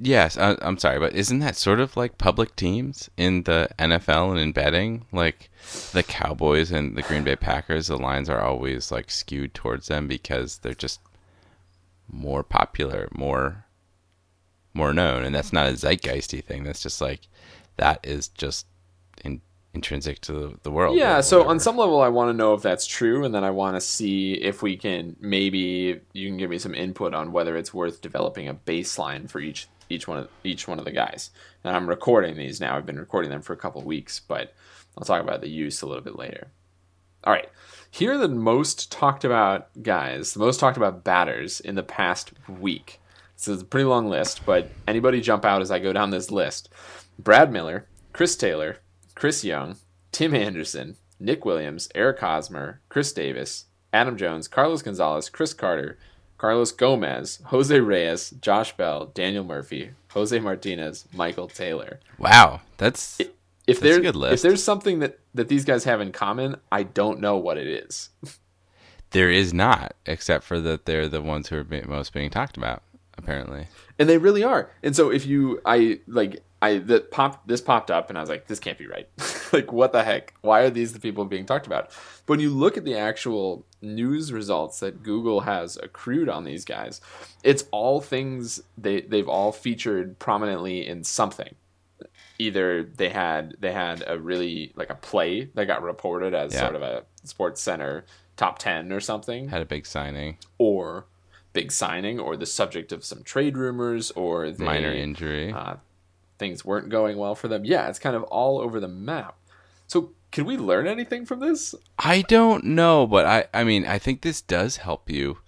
Yes, 0.02 0.38
uh, 0.38 0.56
I, 0.62 0.68
am 0.68 0.78
sorry, 0.78 0.98
but 0.98 1.14
isn't 1.14 1.40
that 1.40 1.58
sort 1.58 1.82
of 1.82 1.98
like 1.98 2.18
public 2.18 2.56
teams 2.56 3.10
in 3.18 3.44
the 3.44 3.68
NFL 3.78 4.32
and 4.32 4.40
in 4.40 4.54
betting? 4.54 5.06
Like 5.12 5.50
the 5.92 6.04
Cowboys 6.04 6.72
and 6.72 6.96
the 6.96 7.02
Green 7.02 7.26
Bay 7.26 7.36
Packers, 7.36 7.88
the 7.88 7.98
lines 7.98 8.30
are 8.30 8.42
always 8.42 8.92
like 8.92 9.12
skewed 9.12 9.54
towards 9.54 9.88
them 9.88 10.08
because 10.08 10.60
they're 10.60 10.74
just 10.74 11.02
more 12.08 12.44
popular, 12.44 13.10
more 13.12 13.66
more 14.74 14.94
known, 14.94 15.26
and 15.26 15.36
that's 15.36 15.52
not 15.52 15.68
a 15.68 15.74
zeitgeisty 15.74 16.44
thing. 16.44 16.64
That's 16.64 16.82
just 16.82 17.02
like 17.02 17.28
that 17.76 18.00
is 18.04 18.30
just 18.30 18.68
in, 19.26 19.42
intrinsic 19.74 20.22
to 20.22 20.32
the, 20.32 20.60
the 20.64 20.72
world. 20.72 20.96
Yeah. 20.96 21.20
So 21.20 21.46
on 21.48 21.60
some 21.60 21.76
level, 21.76 22.02
I 22.02 22.08
want 22.08 22.30
to 22.30 22.34
know 22.38 22.54
if 22.54 22.62
that's 22.62 22.86
true, 22.86 23.26
and 23.26 23.36
then 23.36 23.44
I 23.44 23.52
want 23.52 23.76
to 23.76 23.82
see 23.82 24.34
if 24.34 24.62
we 24.62 24.78
can 24.78 25.18
maybe 25.20 26.00
you 26.14 26.30
can 26.30 26.38
give 26.38 26.52
me 26.52 26.58
some 26.58 26.74
input 26.74 27.14
on 27.14 27.34
whether 27.34 27.58
it's 27.58 27.74
worth 27.74 28.02
developing 28.02 28.48
a 28.48 28.54
baseline 28.54 29.30
for 29.30 29.42
each 29.42 29.68
each 29.90 30.08
one 30.08 30.20
of 30.20 30.30
each 30.44 30.68
one 30.68 30.80
of 30.80 30.86
the 30.86 30.92
guys. 30.92 31.32
And 31.64 31.76
I'm 31.76 31.90
recording 31.90 32.36
these 32.36 32.62
now. 32.62 32.78
I've 32.78 32.86
been 32.86 33.00
recording 33.00 33.32
them 33.32 33.42
for 33.42 33.54
a 33.54 33.58
couple 33.58 33.82
weeks, 33.82 34.20
but 34.20 34.54
I'll 34.98 35.06
talk 35.06 35.22
about 35.22 35.42
the 35.42 35.50
use 35.50 35.82
a 35.82 35.88
little 35.88 36.04
bit 36.04 36.18
later. 36.18 36.48
All 37.24 37.34
right. 37.34 37.50
Here 37.92 38.14
are 38.14 38.18
the 38.18 38.28
most 38.28 38.92
talked 38.92 39.26
about 39.26 39.70
guys, 39.82 40.34
the 40.34 40.40
most 40.40 40.60
talked 40.60 40.78
about 40.78 41.04
batters 41.04 41.60
in 41.60 41.76
the 41.76 41.84
past 41.84 42.32
week. 42.48 43.02
So 43.36 43.54
it's 43.54 43.62
a 43.62 43.66
pretty 43.66 43.86
long 43.86 44.10
list, 44.10 44.46
but 44.46 44.70
anybody 44.88 45.22
jump 45.22 45.46
out 45.46 45.62
as 45.62 45.72
I 45.72 45.80
go 45.80 45.94
down 45.94 46.10
this 46.10 46.30
list. 46.30 46.70
Brad 47.18 47.52
Miller, 47.52 47.88
Chris 48.14 48.36
Taylor, 48.36 48.78
Chris 49.16 49.44
Young, 49.44 49.78
Tim 50.12 50.36
Anderson, 50.36 50.98
Nick 51.20 51.46
Williams, 51.46 51.90
Eric 51.96 52.20
Hosmer, 52.20 52.82
Chris 52.90 53.12
Davis, 53.12 53.66
Adam 53.92 54.18
Jones, 54.18 54.48
Carlos 54.48 54.82
Gonzalez, 54.82 55.30
Chris 55.30 55.54
Carter, 55.54 55.98
Carlos 56.40 56.72
Gomez, 56.72 57.40
Jose 57.48 57.80
Reyes, 57.80 58.32
Josh 58.42 58.76
Bell, 58.76 59.12
Daniel 59.14 59.44
Murphy, 59.44 59.92
Jose 60.14 60.40
Martinez, 60.40 61.06
Michael 61.14 61.50
Taylor. 61.50 62.00
Wow, 62.18 62.62
that's 62.78 63.20
if 63.20 63.30
that's 63.68 63.80
there, 63.82 64.00
a 64.00 64.02
good 64.02 64.16
list. 64.16 64.34
If 64.34 64.42
there's 64.42 64.64
something 64.64 65.00
that 65.00 65.20
that 65.36 65.50
these 65.50 65.66
guys 65.66 65.84
have 65.84 66.02
in 66.02 66.12
common, 66.12 66.56
I 66.72 66.84
don't 66.84 67.20
know 67.20 67.38
what 67.38 67.58
it 67.58 67.68
is. 67.68 68.10
there 69.12 69.30
is 69.30 69.54
not, 69.54 69.96
except 70.06 70.46
for 70.46 70.60
that 70.62 70.86
they're 70.86 71.10
the 71.10 71.22
ones 71.22 71.50
who 71.50 71.58
are 71.58 71.68
most 71.86 72.14
being 72.14 72.30
talked 72.30 72.58
about, 72.58 72.84
apparently. 73.18 73.68
And 74.00 74.08
they 74.08 74.18
really 74.18 74.44
are. 74.44 74.72
And 74.82 74.96
so 74.96 75.12
if 75.12 75.26
you, 75.26 75.62
I 75.66 76.00
like 76.08 76.42
I 76.62 76.80
that 76.80 77.12
popped 77.12 77.48
this 77.48 77.62
popped 77.62 77.90
up 77.90 78.10
and 78.10 78.18
I 78.18 78.22
was 78.22 78.30
like, 78.30 78.48
this 78.48 78.60
can't 78.60 78.78
be 78.78 78.88
right. 78.88 79.08
like 79.54 79.72
what 79.72 79.92
the 79.92 80.04
heck? 80.04 80.34
Why 80.42 80.62
are 80.62 80.70
these 80.70 80.94
the 80.94 81.00
people 81.00 81.26
being 81.26 81.46
talked 81.46 81.68
about? 81.68 81.90
But 82.26 82.34
when 82.34 82.40
you 82.40 82.50
look 82.50 82.78
at 82.78 82.86
the 82.86 82.98
actual 82.98 83.66
news 83.82 84.34
results 84.34 84.80
that 84.82 85.04
Google 85.04 85.42
has 85.42 85.78
accrued 85.78 86.30
on 86.30 86.44
these 86.44 86.66
guys, 86.66 87.02
it's 87.44 87.66
all 87.72 88.02
things 88.02 88.62
they 88.78 89.02
they've 89.02 89.30
all 89.30 89.52
featured 89.52 90.20
prominently 90.20 90.86
in 90.86 91.04
something. 91.04 91.56
Either 92.38 92.84
they 92.84 93.10
had 93.10 93.56
they 93.60 93.72
had 93.72 94.04
a 94.08 94.20
really 94.20 94.74
like 94.76 94.90
a 94.90 94.96
play 94.96 95.50
that 95.56 95.66
got 95.66 95.82
reported 95.82 96.34
as 96.34 96.54
yeah. 96.54 96.60
sort 96.60 96.76
of 96.76 96.82
a 96.82 97.04
SportsCenter 97.26 98.04
top 98.40 98.58
10 98.58 98.92
or 98.92 99.00
something. 99.00 99.50
Had 99.50 99.62
a 99.62 99.66
big 99.66 99.86
signing. 99.86 100.38
Or 100.58 101.06
big 101.52 101.72
signing 101.72 102.20
or 102.20 102.38
the 102.38 102.46
subject 102.46 102.92
of 102.92 103.04
some 103.04 103.24
trade 103.24 103.58
rumors 103.58 104.12
or 104.12 104.50
they, 104.50 104.64
minor 104.64 104.94
injury. 104.94 105.52
Uh, 105.52 105.76
things 106.40 106.66
weren't 106.66 106.90
going 106.90 107.18
well 107.18 107.36
for 107.36 107.48
them. 107.48 107.66
Yeah, 107.66 107.88
it's 107.90 108.00
kind 108.00 108.16
of 108.16 108.24
all 108.24 108.60
over 108.60 108.80
the 108.80 108.88
map. 108.88 109.36
So, 109.88 110.12
can 110.32 110.46
we 110.46 110.58
learn 110.58 110.88
anything 110.88 111.26
from 111.26 111.40
this? 111.40 111.76
I 111.98 112.22
don't 112.22 112.64
know, 112.64 113.06
but 113.06 113.26
I 113.26 113.46
I 113.54 113.64
mean, 113.64 113.86
I 113.86 114.00
think 114.00 114.22
this 114.22 114.42
does 114.42 114.78
help 114.78 115.10
you 115.10 115.40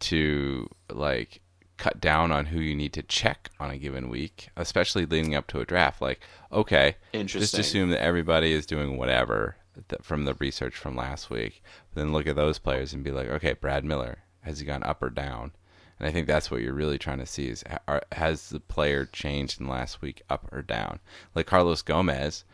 to 0.00 0.68
like 0.90 1.40
cut 1.76 2.00
down 2.00 2.32
on 2.32 2.46
who 2.46 2.60
you 2.60 2.74
need 2.74 2.92
to 2.92 3.02
check 3.02 3.50
on 3.58 3.70
a 3.70 3.78
given 3.78 4.08
week, 4.08 4.48
especially 4.56 5.06
leading 5.06 5.34
up 5.34 5.46
to 5.48 5.60
a 5.60 5.64
draft. 5.64 6.02
Like, 6.02 6.20
okay, 6.52 6.96
just 7.24 7.58
assume 7.58 7.90
that 7.90 8.02
everybody 8.02 8.52
is 8.52 8.66
doing 8.66 8.96
whatever 8.96 9.56
from 10.02 10.24
the 10.24 10.34
research 10.34 10.74
from 10.76 10.96
last 10.96 11.30
week. 11.30 11.62
Then 11.94 12.12
look 12.12 12.26
at 12.26 12.36
those 12.36 12.58
players 12.58 12.92
and 12.92 13.04
be 13.04 13.12
like, 13.12 13.28
okay, 13.28 13.52
Brad 13.52 13.84
Miller 13.84 14.18
has 14.42 14.58
he 14.60 14.66
gone 14.66 14.82
up 14.82 15.02
or 15.02 15.10
down? 15.10 15.52
And 15.98 16.08
I 16.08 16.12
think 16.12 16.26
that's 16.26 16.50
what 16.50 16.62
you're 16.62 16.74
really 16.74 16.98
trying 16.98 17.18
to 17.18 17.26
see 17.26 17.48
is 17.48 17.64
are, 17.86 18.02
has 18.12 18.50
the 18.50 18.60
player 18.60 19.04
changed 19.04 19.60
in 19.60 19.66
the 19.66 19.72
last 19.72 20.00
week 20.00 20.22
up 20.30 20.48
or 20.52 20.62
down? 20.62 21.00
Like 21.34 21.46
Carlos 21.46 21.82
Gomez 21.82 22.44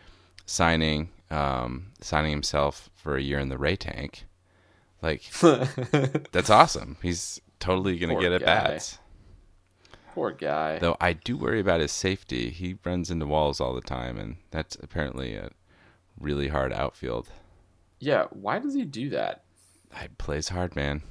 signing 0.47 1.11
um, 1.31 1.93
signing 2.01 2.31
himself 2.31 2.91
for 2.95 3.17
a 3.17 3.23
year 3.23 3.39
in 3.39 3.49
the 3.49 3.59
Ray 3.59 3.77
Tank. 3.77 4.25
Like 5.03 5.31
that's 6.33 6.51
awesome. 6.51 6.97
He's 7.03 7.41
totally 7.61 7.99
gonna 7.99 8.15
Poor 8.15 8.23
get 8.23 8.33
at 8.33 8.45
bats. 8.45 8.99
Poor 10.15 10.31
guy. 10.31 10.79
Though 10.79 10.97
I 11.01 11.13
do 11.13 11.37
worry 11.37 11.61
about 11.61 11.81
his 11.81 11.93
safety. 11.93 12.51
He 12.51 12.79
runs 12.85 13.11
into 13.11 13.27
walls 13.27 13.61
all 13.61 13.75
the 13.75 13.81
time, 13.81 14.17
and 14.17 14.37
that's 14.51 14.77
apparently 14.81 15.35
a 15.35 15.51
really 16.19 16.49
hard 16.49 16.73
outfield. 16.73 17.29
Yeah, 17.99 18.27
why 18.31 18.59
does 18.61 18.75
he 18.75 18.85
do 18.85 19.11
that? 19.11 19.45
He 20.01 20.09
plays 20.09 20.49
hard, 20.49 20.77
man 20.77 21.03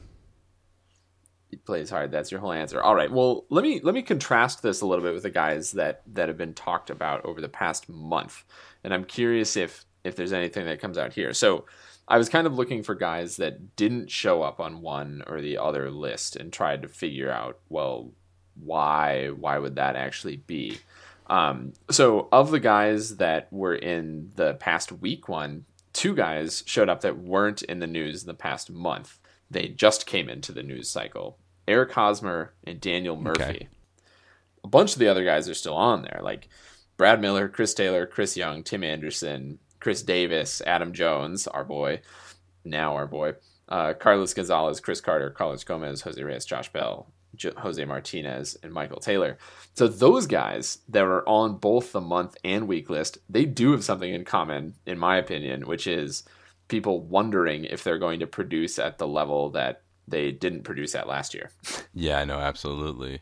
plays 1.56 1.90
hard. 1.90 2.12
That's 2.12 2.32
your 2.32 2.40
whole 2.40 2.52
answer. 2.52 2.82
All 2.82 2.96
right. 2.96 3.12
Well, 3.12 3.46
let 3.50 3.64
me 3.64 3.80
let 3.82 3.96
me 3.96 4.02
contrast 4.02 4.62
this 4.62 4.82
a 4.82 4.86
little 4.86 5.04
bit 5.04 5.14
with 5.14 5.24
the 5.24 5.30
guys 5.30 5.72
that 5.74 6.02
that 6.14 6.28
have 6.28 6.38
been 6.38 6.54
talked 6.54 6.90
about 6.90 7.26
over 7.26 7.42
the 7.42 7.50
past 7.50 7.90
month, 7.90 8.44
and 8.84 8.94
I'm 8.94 9.06
curious 9.06 9.56
if 9.56 9.86
if 10.04 10.16
there's 10.16 10.34
anything 10.34 10.66
that 10.66 10.82
comes 10.82 10.98
out 10.98 11.14
here. 11.14 11.34
So, 11.34 11.66
I 12.08 12.18
was 12.18 12.30
kind 12.30 12.46
of 12.46 12.56
looking 12.56 12.84
for 12.84 12.96
guys 12.96 13.38
that 13.38 13.76
didn't 13.76 14.12
show 14.12 14.42
up 14.42 14.60
on 14.60 14.82
one 14.82 15.24
or 15.28 15.42
the 15.42 15.58
other 15.58 15.90
list, 15.90 16.36
and 16.36 16.52
tried 16.52 16.82
to 16.82 16.88
figure 16.88 17.32
out 17.32 17.60
well 17.70 18.12
why 18.56 19.30
why 19.30 19.58
would 19.58 19.76
that 19.76 19.96
actually 19.96 20.38
be. 20.38 20.78
Um, 21.28 21.74
so, 21.90 22.28
of 22.32 22.52
the 22.52 22.60
guys 22.60 23.18
that 23.18 23.52
were 23.52 23.76
in 23.76 24.32
the 24.36 24.56
past 24.56 24.92
week 24.92 25.30
one, 25.30 25.66
two 25.94 26.14
guys 26.16 26.64
showed 26.66 26.90
up 26.90 27.02
that 27.02 27.18
weren't 27.18 27.62
in 27.64 27.80
the 27.80 27.88
news 27.88 28.24
in 28.24 28.28
the 28.28 28.34
past 28.34 28.70
month 28.70 29.20
they 29.54 29.68
just 29.68 30.06
came 30.06 30.30
into 30.30 30.52
the 30.52 30.64
news 30.64 30.90
cycle. 30.90 31.38
Eric 31.68 31.92
Hosmer 31.92 32.54
and 32.64 32.80
Daniel 32.82 33.16
Murphy. 33.16 33.44
Okay. 33.44 33.68
A 34.64 34.68
bunch 34.68 34.94
of 34.94 35.00
the 35.00 35.08
other 35.08 35.24
guys 35.24 35.50
are 35.50 35.54
still 35.54 35.76
on 35.76 36.04
there, 36.04 36.22
like 36.24 36.48
Brad 36.98 37.22
Miller, 37.22 37.50
Chris 37.50 37.74
Taylor, 37.74 38.06
Chris 38.06 38.38
Young, 38.38 38.64
Tim 38.64 38.84
Anderson, 38.84 39.60
Chris 39.80 40.02
Davis, 40.04 40.62
Adam 40.66 40.94
Jones, 40.94 41.48
our 41.48 41.66
boy, 41.66 42.02
now 42.64 42.96
our 42.96 43.08
boy, 43.08 43.34
uh, 43.68 43.94
Carlos 43.94 44.34
Gonzalez, 44.34 44.80
Chris 44.80 45.02
Carter, 45.02 45.30
Carlos 45.30 45.64
Gomez, 45.64 46.02
Jose 46.02 46.24
Reyes, 46.24 46.46
Josh 46.46 46.72
Bell, 46.72 47.12
Jose 47.58 47.84
Martinez, 47.84 48.58
and 48.64 48.72
Michael 48.72 49.00
Taylor. 49.00 49.38
So 49.74 49.88
those 49.88 50.28
guys 50.28 50.80
that 50.90 51.04
are 51.04 51.28
on 51.28 51.58
both 51.58 51.92
the 51.92 52.02
month 52.02 52.38
and 52.44 52.68
week 52.68 52.90
list, 52.90 53.18
they 53.28 53.46
do 53.46 53.72
have 53.72 53.84
something 53.84 54.14
in 54.14 54.24
common, 54.24 54.76
in 54.86 54.98
my 54.98 55.18
opinion, 55.18 55.68
which 55.68 55.88
is 55.88 56.24
people 56.68 57.02
wondering 57.02 57.66
if 57.66 57.84
they're 57.84 57.98
going 57.98 58.20
to 58.20 58.28
produce 58.28 58.80
at 58.80 58.98
the 58.98 59.08
level 59.08 59.50
that 59.52 59.83
they 60.08 60.32
didn't 60.32 60.64
produce 60.64 60.94
that 60.94 61.08
last 61.08 61.34
year. 61.34 61.52
yeah, 61.94 62.20
I 62.20 62.26
know 62.26 62.40
absolutely. 62.40 63.22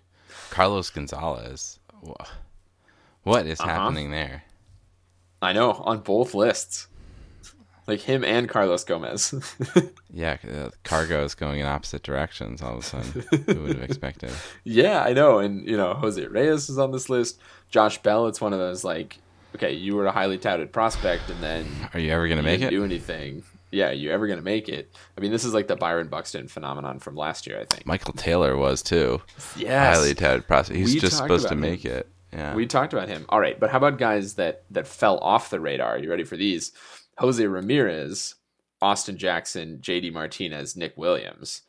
Carlos 0.50 0.90
Gonzalez, 0.90 1.80
what 3.24 3.46
is 3.46 3.60
uh-huh. 3.60 3.70
happening 3.70 4.12
there? 4.12 4.44
I 5.42 5.54
know 5.54 5.72
on 5.72 6.00
both 6.00 6.34
lists, 6.34 6.88
like 7.88 8.02
him 8.02 8.24
and 8.24 8.48
Carlos 8.48 8.84
Gomez. 8.84 9.34
yeah, 10.14 10.38
uh, 10.44 10.70
CarGo 10.84 11.24
is 11.26 11.36
going 11.36 11.60
in 11.60 11.66
opposite 11.66 12.04
directions. 12.04 12.62
All 12.62 12.78
of 12.78 12.80
a 12.80 12.84
sudden, 12.84 13.26
who 13.46 13.62
would 13.64 13.76
have 13.76 13.84
expected? 13.84 14.32
Yeah, 14.64 15.04
I 15.04 15.14
know, 15.14 15.40
and 15.40 15.68
you 15.68 15.76
know, 15.76 15.94
Jose 15.96 16.26
Reyes 16.26 16.70
is 16.70 16.78
on 16.78 16.92
this 16.92 17.10
list. 17.10 17.40
Josh 17.70 18.02
Bell, 18.02 18.28
it's 18.28 18.40
one 18.40 18.54
of 18.54 18.60
those 18.60 18.84
like, 18.84 19.18
okay, 19.56 19.74
you 19.74 19.96
were 19.96 20.06
a 20.06 20.12
highly 20.12 20.38
touted 20.38 20.72
prospect, 20.72 21.30
and 21.30 21.42
then 21.42 21.66
are 21.94 22.00
you 22.00 22.12
ever 22.12 22.28
going 22.28 22.38
to 22.38 22.44
make 22.44 22.62
it? 22.62 22.70
Do 22.70 22.84
anything? 22.84 23.44
Yeah, 23.72 23.92
you 23.92 24.12
ever 24.12 24.28
going 24.28 24.40
to 24.40 24.46
make 24.46 24.70
it? 24.70 24.96
I 25.18 25.22
mean, 25.22 25.32
this 25.32 25.44
is 25.44 25.54
like 25.54 25.68
the 25.68 25.76
Byron 25.76 26.08
Buxton 26.08 26.48
phenomenon 26.48 27.00
from 27.00 27.16
last 27.16 27.48
year, 27.48 27.60
I 27.60 27.66
think. 27.66 27.86
Michael 27.86 28.14
Taylor 28.14 28.58
was 28.58 28.82
too. 28.82 29.22
Yes. 29.56 29.98
Highly 29.98 30.14
touted 30.14 30.48
prospect. 30.48 30.78
He's 30.78 30.94
We 30.94 31.00
just 31.00 31.18
supposed 31.18 31.48
to 31.48 31.54
about 31.54 31.62
make 31.62 31.86
it. 31.86 32.10
Yeah. 32.34 32.56
We 32.56 32.66
talked 32.66 32.94
about 32.94 33.10
him. 33.10 33.26
All 33.30 33.40
right, 33.40 33.60
but 33.60 33.72
how 33.72 33.78
about 33.78 33.98
guys 33.98 34.36
that 34.36 34.64
that 34.72 34.88
fell 34.88 35.18
off 35.18 35.50
the 35.50 35.60
radar? 35.60 35.96
Are 35.96 35.98
you 35.98 36.10
ready 36.10 36.24
for 36.24 36.38
these? 36.38 36.72
Jose 37.18 37.46
Ramirez, 37.46 38.36
Austin 38.82 39.18
Jackson, 39.18 39.80
JD 39.82 40.14
Martinez, 40.14 40.76
Nick 40.78 40.98
Williams. 40.98 41.62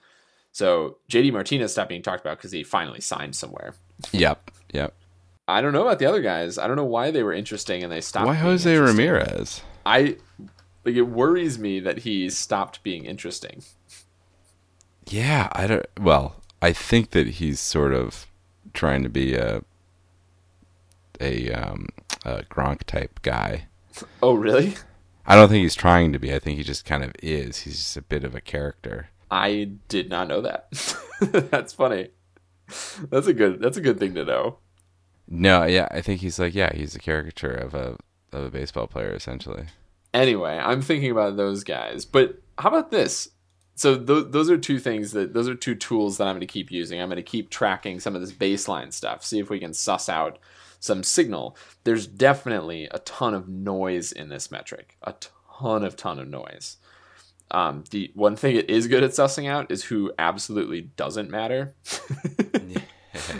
So 0.52 0.98
JD 1.10 1.32
Martinez 1.32 1.72
stopped 1.72 1.88
being 1.88 2.02
talked 2.02 2.20
about 2.20 2.38
because 2.38 2.52
he 2.52 2.62
finally 2.62 3.00
signed 3.00 3.34
somewhere. 3.34 3.74
yep. 4.12 4.50
Yep. 4.72 4.94
I 5.48 5.60
don't 5.60 5.72
know 5.72 5.82
about 5.82 5.98
the 5.98 6.06
other 6.06 6.22
guys. 6.22 6.56
I 6.56 6.66
don't 6.66 6.76
know 6.76 6.84
why 6.84 7.10
they 7.10 7.22
were 7.22 7.32
interesting 7.32 7.82
and 7.82 7.90
they 7.90 8.00
stopped. 8.00 8.26
Why 8.26 8.34
Jose. 8.34 8.76
Ramirez? 8.78 9.62
I 9.84 10.16
like 10.84 10.94
it 10.94 11.02
worries 11.02 11.58
me 11.58 11.80
that 11.80 11.98
he 11.98 12.28
stopped 12.30 12.82
being 12.82 13.04
interesting. 13.04 13.62
Yeah, 15.06 15.48
I 15.52 15.66
don't. 15.66 15.86
Well, 16.00 16.36
I 16.60 16.72
think 16.72 17.10
that 17.10 17.26
he's 17.26 17.60
sort 17.60 17.92
of 17.92 18.26
trying 18.72 19.02
to 19.02 19.08
be 19.08 19.34
a 19.34 19.62
a, 21.20 21.52
um, 21.52 21.88
a 22.24 22.42
Gronk 22.44 22.84
type 22.84 23.22
guy. 23.22 23.66
Oh, 24.22 24.32
really? 24.32 24.74
I 25.26 25.34
don't 25.34 25.50
think 25.50 25.62
he's 25.62 25.74
trying 25.74 26.14
to 26.14 26.18
be. 26.18 26.34
I 26.34 26.38
think 26.38 26.56
he 26.56 26.64
just 26.64 26.86
kind 26.86 27.04
of 27.04 27.12
is. 27.22 27.58
He's 27.58 27.76
just 27.76 27.96
a 27.98 28.02
bit 28.02 28.24
of 28.24 28.34
a 28.34 28.40
character. 28.40 29.10
I 29.30 29.72
did 29.88 30.08
not 30.08 30.28
know 30.28 30.40
that. 30.40 30.68
that's 31.20 31.74
funny. 31.74 32.08
That's 33.10 33.26
a 33.26 33.34
good. 33.34 33.60
That's 33.60 33.76
a 33.76 33.82
good 33.82 33.98
thing 33.98 34.14
to 34.14 34.24
know. 34.24 34.56
No, 35.28 35.64
yeah, 35.64 35.88
I 35.90 36.00
think 36.00 36.22
he's 36.22 36.38
like, 36.38 36.54
yeah, 36.54 36.74
he's 36.74 36.94
a 36.94 36.98
caricature 36.98 37.52
of 37.52 37.74
a 37.74 37.98
of 38.32 38.44
a 38.44 38.50
baseball 38.50 38.86
player 38.86 39.12
essentially. 39.12 39.66
Anyway, 40.14 40.58
I'm 40.58 40.82
thinking 40.82 41.10
about 41.10 41.36
those 41.36 41.64
guys. 41.64 42.04
But 42.04 42.40
how 42.58 42.68
about 42.68 42.90
this? 42.90 43.28
So 43.74 43.96
th- 43.96 44.26
those 44.30 44.50
are 44.50 44.58
two 44.58 44.78
things 44.78 45.12
that 45.12 45.32
those 45.32 45.48
are 45.48 45.54
two 45.54 45.74
tools 45.74 46.18
that 46.18 46.26
I'm 46.26 46.34
going 46.34 46.40
to 46.40 46.46
keep 46.46 46.70
using. 46.70 47.00
I'm 47.00 47.08
going 47.08 47.16
to 47.16 47.22
keep 47.22 47.48
tracking 47.50 48.00
some 48.00 48.14
of 48.14 48.20
this 48.20 48.32
baseline 48.32 48.92
stuff, 48.92 49.24
see 49.24 49.38
if 49.38 49.48
we 49.48 49.58
can 49.58 49.72
suss 49.72 50.08
out 50.08 50.38
some 50.78 51.02
signal. 51.02 51.56
There's 51.84 52.06
definitely 52.06 52.88
a 52.90 52.98
ton 53.00 53.34
of 53.34 53.48
noise 53.48 54.12
in 54.12 54.28
this 54.28 54.50
metric, 54.50 54.96
a 55.02 55.14
ton 55.58 55.84
of 55.84 55.96
ton 55.96 56.18
of 56.18 56.28
noise. 56.28 56.76
Um, 57.50 57.84
the 57.90 58.10
one 58.14 58.36
thing 58.36 58.56
it 58.56 58.68
is 58.70 58.86
good 58.86 59.02
at 59.02 59.10
sussing 59.10 59.48
out 59.48 59.70
is 59.70 59.84
who 59.84 60.12
absolutely 60.18 60.82
doesn't 60.82 61.30
matter. 61.30 61.74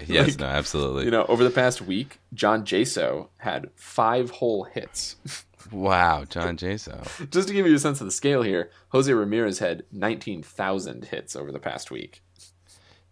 yes, 0.06 0.28
Like, 0.30 0.40
no, 0.40 0.46
absolutely. 0.46 1.04
you 1.04 1.10
know, 1.10 1.24
over 1.26 1.44
the 1.44 1.50
past 1.50 1.80
week, 1.82 2.18
John 2.34 2.64
Jaso 2.64 3.28
had 3.38 3.70
five 3.74 4.30
whole 4.30 4.64
hits. 4.64 5.16
wow, 5.70 6.24
John 6.24 6.56
Jaso. 6.56 7.30
Just 7.30 7.48
to 7.48 7.54
give 7.54 7.66
you 7.66 7.74
a 7.74 7.78
sense 7.78 8.00
of 8.00 8.06
the 8.06 8.12
scale 8.12 8.42
here, 8.42 8.70
Jose 8.88 9.12
Ramirez 9.12 9.58
had 9.58 9.84
19,000 9.92 11.04
hits 11.06 11.36
over 11.36 11.52
the 11.52 11.58
past 11.58 11.90
week. 11.90 12.22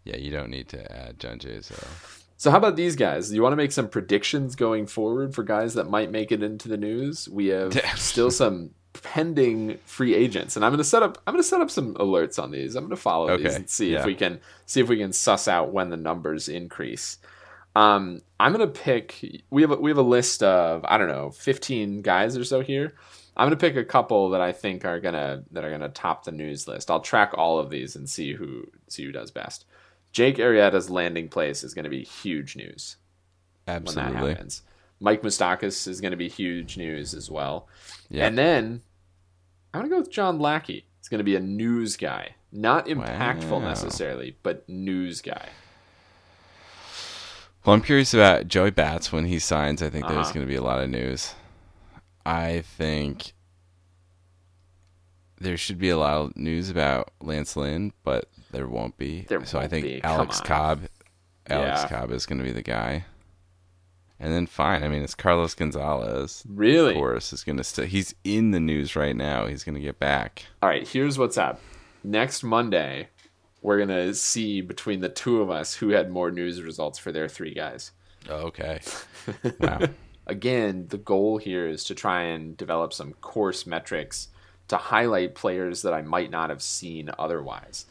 Yeah, 0.05 0.17
you 0.17 0.31
don't 0.31 0.51
need 0.51 0.69
to 0.71 0.91
add 0.91 1.19
John 1.19 1.39
Jaso. 1.39 1.87
So, 2.37 2.51
how 2.51 2.57
about 2.57 2.77
these 2.77 2.97
guys? 2.97 3.29
Do 3.29 3.35
you 3.35 3.43
want 3.43 3.53
to 3.53 3.57
make 3.59 3.73
some 3.73 3.89
predictions 3.89 4.57
going 4.57 4.87
forward 4.87 5.35
for 5.35 5.43
guys 5.43 5.75
that 5.75 5.91
might 5.91 6.11
make 6.11 6.33
it 6.33 6.43
into 6.43 6.69
the 6.69 6.79
news? 6.79 7.29
We 7.29 7.49
have 7.49 7.79
still 7.97 8.31
some 8.31 8.71
pending 8.93 9.79
free 9.85 10.15
agents, 10.15 10.57
and 10.57 10.65
I'm 10.65 10.71
going 10.73 10.79
to 10.79 10.85
set 10.85 11.03
up. 11.03 11.19
I'm 11.27 11.35
going 11.35 11.43
to 11.43 11.49
set 11.49 11.61
up 11.61 11.71
some 11.71 11.95
alerts 11.97 12.43
on 12.43 12.51
these. 12.51 12.77
I'm 12.77 12.85
going 12.85 12.97
to 12.97 12.97
follow 12.97 13.37
these 13.37 13.55
and 13.55 13.69
see 13.69 13.95
if 13.95 14.07
we 14.07 14.15
can 14.15 14.41
see 14.65 14.81
if 14.81 14.89
we 14.89 14.97
can 14.97 15.13
suss 15.13 15.49
out 15.49 15.73
when 15.73 15.91
the 15.91 15.97
numbers 15.99 16.49
increase. 16.49 17.19
Um, 17.77 18.21
I'm 18.39 18.53
going 18.53 18.67
to 18.67 18.81
pick. 18.81 19.43
We 19.51 19.63
have 19.63 19.71
a, 19.71 19.77
we 19.77 19.91
have 19.91 19.99
a 19.99 20.03
list 20.03 20.43
of 20.43 20.85
I 20.89 20.99
don't 20.99 21.09
know 21.09 21.31
15 21.31 22.03
guys 22.03 22.37
or 22.37 22.45
so 22.45 22.61
here. 22.61 22.95
I'm 23.37 23.49
going 23.49 23.57
to 23.59 23.67
pick 23.67 23.77
a 23.77 23.85
couple 23.85 24.31
that 24.31 24.41
I 24.41 24.53
think 24.53 24.85
are 24.85 25.01
gonna 25.01 25.45
that 25.53 25.65
are 25.65 25.71
gonna 25.71 25.89
top 25.89 26.25
the 26.25 26.33
news 26.33 26.67
list. 26.67 26.91
I'll 26.91 27.01
track 27.01 27.33
all 27.35 27.59
of 27.59 27.71
these 27.71 27.95
and 27.97 28.09
see 28.09 28.35
who 28.35 28.65
see 28.89 29.05
who 29.05 29.13
does 29.13 29.31
best. 29.31 29.65
Jake 30.13 30.37
Arrieta's 30.39 30.91
landing 30.91 31.29
place 31.29 31.63
is 31.63 31.73
going 31.73 31.85
to 31.85 31.89
be 31.91 32.03
huge 32.03 32.57
news 32.57 32.97
Absolutely. 33.69 34.13
when 34.15 34.25
that 34.25 34.29
happens. 34.35 34.63
Mike 34.99 35.23
Moustakas 35.23 35.87
is 35.87 36.01
going 36.01 36.11
to 36.11 36.17
be 36.17 36.29
huge 36.29 36.77
news 36.77 37.15
as 37.15 37.31
well. 37.31 37.69
Yeah. 38.11 38.27
And 38.27 38.37
then 38.37 38.83
I'm 39.73 39.83
to 39.85 39.89
go 39.89 39.99
with 40.01 40.11
John 40.11 40.41
Lackey. 40.41 40.85
He's 40.99 41.09
going 41.09 41.19
to 41.19 41.25
be 41.25 41.37
a 41.37 41.41
news 41.41 41.97
guy. 41.97 42.35
Not 42.53 42.87
impactful 42.87 43.49
Wow. 43.51 43.59
necessarily, 43.61 44.37
but 44.43 44.69
news 44.69 45.23
guy. 45.23 45.49
Well, 47.65 47.75
I'm 47.75 47.83
curious 47.83 48.15
about 48.15 48.49
Joey 48.49 48.71
Bats 48.71 49.13
when 49.13 49.27
he 49.27 49.39
signs. 49.39 49.83
I 49.83 49.91
think 49.91 50.07
there's 50.07 50.19
Uh-huh. 50.19 50.33
going 50.33 50.47
to 50.47 50.51
be 50.51 50.57
a 50.57 50.63
lot 50.63 50.81
of 50.83 50.89
news. 50.89 51.35
I 52.25 52.61
think 52.63 53.33
there 55.39 55.57
should 55.57 55.79
be 55.79 55.91
a 55.91 55.97
lot 55.99 56.21
of 56.21 56.37
news 56.37 56.71
about 56.71 57.13
Lance 57.21 57.57
Lynn, 57.57 57.93
but 58.03 58.29
there 58.51 58.67
won't 58.67 58.97
be. 58.97 59.23
There 59.29 59.45
so 59.45 59.59
I 59.59 59.63
won't 59.63 59.71
think 59.71 59.85
be. 59.85 60.03
Alex. 60.05 60.41
Cobb, 60.41 60.83
Alex 61.49 61.83
Yeah. 61.83 61.89
Cobb 61.89 62.11
is 62.13 62.27
going 62.27 62.39
to 62.39 62.45
be 62.45 62.53
the 62.53 62.63
guy. 62.63 63.05
And 64.19 64.33
then 64.35 64.47
fine. 64.47 64.83
I 64.83 64.89
mean, 64.89 65.03
it's 65.03 65.15
Carlos 65.15 65.55
Gonzalez. 65.55 66.45
Really? 66.47 66.91
Of 66.93 66.97
course, 66.99 67.33
is 67.33 67.43
going 67.43 67.57
to 67.57 67.65
stay. 67.65 67.87
He's 67.87 68.15
in 68.23 68.51
the 68.51 68.61
news 68.61 68.95
right 68.95 69.17
now. 69.17 69.47
He's 69.47 69.65
going 69.65 69.77
to 69.77 69.81
get 69.81 69.99
back. 69.99 70.45
All 70.63 70.69
right, 70.69 70.87
here's 70.87 71.19
what's 71.19 71.39
up. 71.39 71.59
Next 72.05 72.43
Monday, 72.43 73.09
we're 73.63 73.77
going 73.77 73.89
to 73.89 74.15
see 74.15 74.61
between 74.61 75.01
the 75.01 75.09
two 75.09 75.41
of 75.41 75.51
us 75.51 75.75
who 75.75 75.91
had 75.91 76.11
more 76.11 76.31
news 76.31 76.63
results 76.63 76.99
for 76.99 77.13
their 77.13 77.29
three 77.29 77.55
guys. 77.55 77.93
Oh, 78.29 78.47
okay. 78.47 78.81
Wow. 79.61 79.81
again, 80.27 80.87
the 80.89 80.99
goal 80.99 81.39
here 81.39 81.67
is 81.69 81.85
to 81.85 81.95
try 81.95 82.23
and 82.23 82.57
develop 82.57 82.93
some 82.93 83.13
coarse 83.15 83.67
metrics 83.67 84.29
to 84.69 84.77
highlight 84.77 85.35
players 85.35 85.83
that 85.83 85.93
I 85.93 86.03
might 86.03 86.31
not 86.31 86.51
have 86.51 86.63
seen 86.63 87.11
otherwise. 87.19 87.87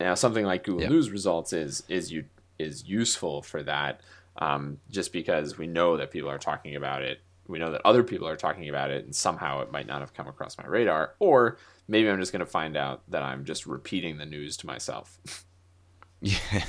Now, 0.00 0.14
something 0.14 0.44
like 0.44 0.64
Google 0.64 0.82
Yep. 0.82 0.90
News 0.90 1.10
results 1.10 1.52
is 1.52 1.82
is 1.88 2.12
you 2.12 2.24
is 2.58 2.84
useful 2.86 3.42
for 3.42 3.62
that, 3.62 4.00
um, 4.38 4.78
just 4.90 5.12
because 5.12 5.58
we 5.58 5.66
know 5.66 5.96
that 5.96 6.10
people 6.10 6.30
are 6.30 6.38
talking 6.38 6.76
about 6.76 7.02
it. 7.02 7.20
We 7.48 7.58
know 7.58 7.70
that 7.72 7.82
other 7.84 8.02
people 8.02 8.28
are 8.28 8.36
talking 8.36 8.68
about 8.68 8.90
it, 8.90 9.04
and 9.04 9.14
somehow 9.14 9.62
it 9.62 9.72
might 9.72 9.86
not 9.86 10.00
have 10.00 10.14
come 10.14 10.28
across 10.28 10.58
my 10.58 10.66
radar. 10.66 11.14
Or 11.18 11.58
maybe 11.88 12.08
I'm 12.08 12.20
just 12.20 12.32
going 12.32 12.40
to 12.40 12.46
find 12.46 12.76
out 12.76 13.02
that 13.10 13.22
I'm 13.22 13.44
just 13.44 13.66
repeating 13.66 14.18
the 14.18 14.26
news 14.26 14.56
to 14.58 14.66
myself. 14.66 15.18
Yeah, 16.22 16.62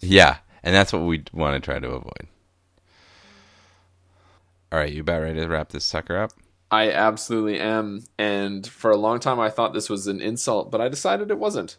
yeah, 0.00 0.36
and 0.64 0.74
that's 0.74 0.92
what 0.92 1.02
we 1.02 1.22
want 1.32 1.54
to 1.54 1.64
try 1.64 1.78
to 1.78 1.88
avoid. 1.90 2.26
All 4.72 4.80
right, 4.80 4.92
you 4.92 5.02
about 5.02 5.22
ready 5.22 5.38
to 5.38 5.46
wrap 5.46 5.70
this 5.70 5.84
sucker 5.84 6.16
up? 6.16 6.32
I 6.72 6.90
absolutely 6.90 7.60
am, 7.60 8.04
and 8.18 8.66
for 8.66 8.90
a 8.90 8.96
long 8.96 9.20
time 9.20 9.38
I 9.38 9.48
thought 9.48 9.74
this 9.74 9.88
was 9.88 10.08
an 10.08 10.20
insult, 10.20 10.72
but 10.72 10.80
I 10.80 10.88
decided 10.88 11.30
it 11.30 11.38
wasn't. 11.38 11.76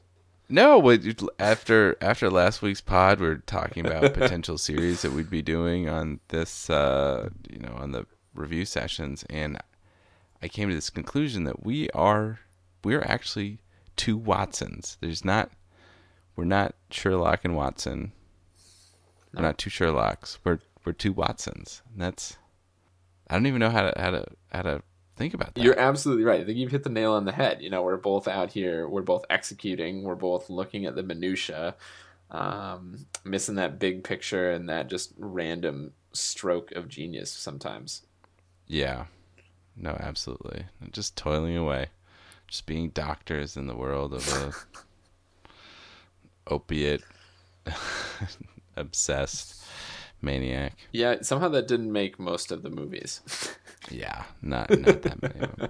No, 0.51 0.97
after 1.39 1.95
after 2.01 2.30
last 2.30 2.62
week's 2.62 2.82
pod, 2.82 3.21
we 3.21 3.27
are 3.27 3.38
talking 3.38 3.86
about 3.86 4.13
potential 4.13 4.58
series 4.58 5.01
that 5.01 5.13
we'd 5.13 5.30
be 5.30 5.41
doing 5.41 5.88
on 5.88 6.19
this, 6.27 6.69
uh, 6.69 7.30
you 7.49 7.60
know, 7.60 7.73
on 7.77 7.91
the 7.93 8.06
review 8.33 8.65
sessions, 8.65 9.25
and 9.29 9.57
I 10.41 10.47
came 10.47 10.69
to 10.69 10.75
this 10.75 10.89
conclusion 10.89 11.43
that 11.43 11.63
we 11.63 11.89
are 11.91 12.39
we're 12.83 13.03
actually 13.03 13.59
two 13.95 14.17
Watsons. 14.17 14.97
There's 15.01 15.23
not 15.23 15.51
we're 16.35 16.45
not 16.45 16.75
Sherlock 16.89 17.45
and 17.45 17.55
Watson. 17.55 18.13
We're 19.33 19.43
not 19.43 19.57
two 19.57 19.69
Sherlocks. 19.69 20.37
We're 20.43 20.59
we're 20.85 20.93
two 20.93 21.13
Watsons. 21.13 21.81
And 21.91 22.01
that's 22.01 22.37
I 23.29 23.35
don't 23.35 23.47
even 23.47 23.59
know 23.59 23.69
how 23.69 23.89
to 23.89 24.01
how 24.01 24.11
to 24.11 24.25
how 24.51 24.61
to 24.63 24.81
think 25.15 25.33
about 25.33 25.53
that. 25.53 25.63
You're 25.63 25.79
absolutely 25.79 26.23
right. 26.23 26.41
I 26.41 26.43
think 26.43 26.57
you've 26.57 26.71
hit 26.71 26.83
the 26.83 26.89
nail 26.89 27.13
on 27.13 27.25
the 27.25 27.31
head. 27.31 27.61
You 27.61 27.69
know, 27.69 27.83
we're 27.83 27.97
both 27.97 28.27
out 28.27 28.51
here. 28.51 28.87
We're 28.87 29.01
both 29.01 29.25
executing. 29.29 30.03
We're 30.03 30.15
both 30.15 30.49
looking 30.49 30.85
at 30.85 30.95
the 30.95 31.03
minutia, 31.03 31.75
um, 32.31 33.05
missing 33.23 33.55
that 33.55 33.79
big 33.79 34.03
picture 34.03 34.51
and 34.51 34.67
that 34.69 34.89
just 34.89 35.13
random 35.17 35.93
stroke 36.13 36.71
of 36.71 36.89
genius 36.89 37.31
sometimes. 37.31 38.01
Yeah. 38.71 39.07
No, 39.75 39.97
absolutely. 39.99 40.63
Just 40.91 41.17
toiling 41.17 41.57
away. 41.57 41.88
Just 42.47 42.65
being 42.65 42.89
doctors 42.89 43.57
in 43.57 43.67
the 43.67 43.75
world 43.75 44.13
of 44.13 44.25
a 44.34 45.49
opiate 46.47 47.03
obsessed 48.77 49.62
maniac. 50.21 50.77
Yeah, 50.93 51.17
somehow 51.21 51.49
that 51.49 51.67
didn't 51.67 51.91
make 51.91 52.17
most 52.17 52.49
of 52.51 52.63
the 52.63 52.69
movies. 52.69 53.21
Yeah, 53.89 54.25
not 54.43 54.69
not 54.69 55.01
that 55.01 55.21
many 55.23 55.39
of 55.39 55.55
them. 55.55 55.69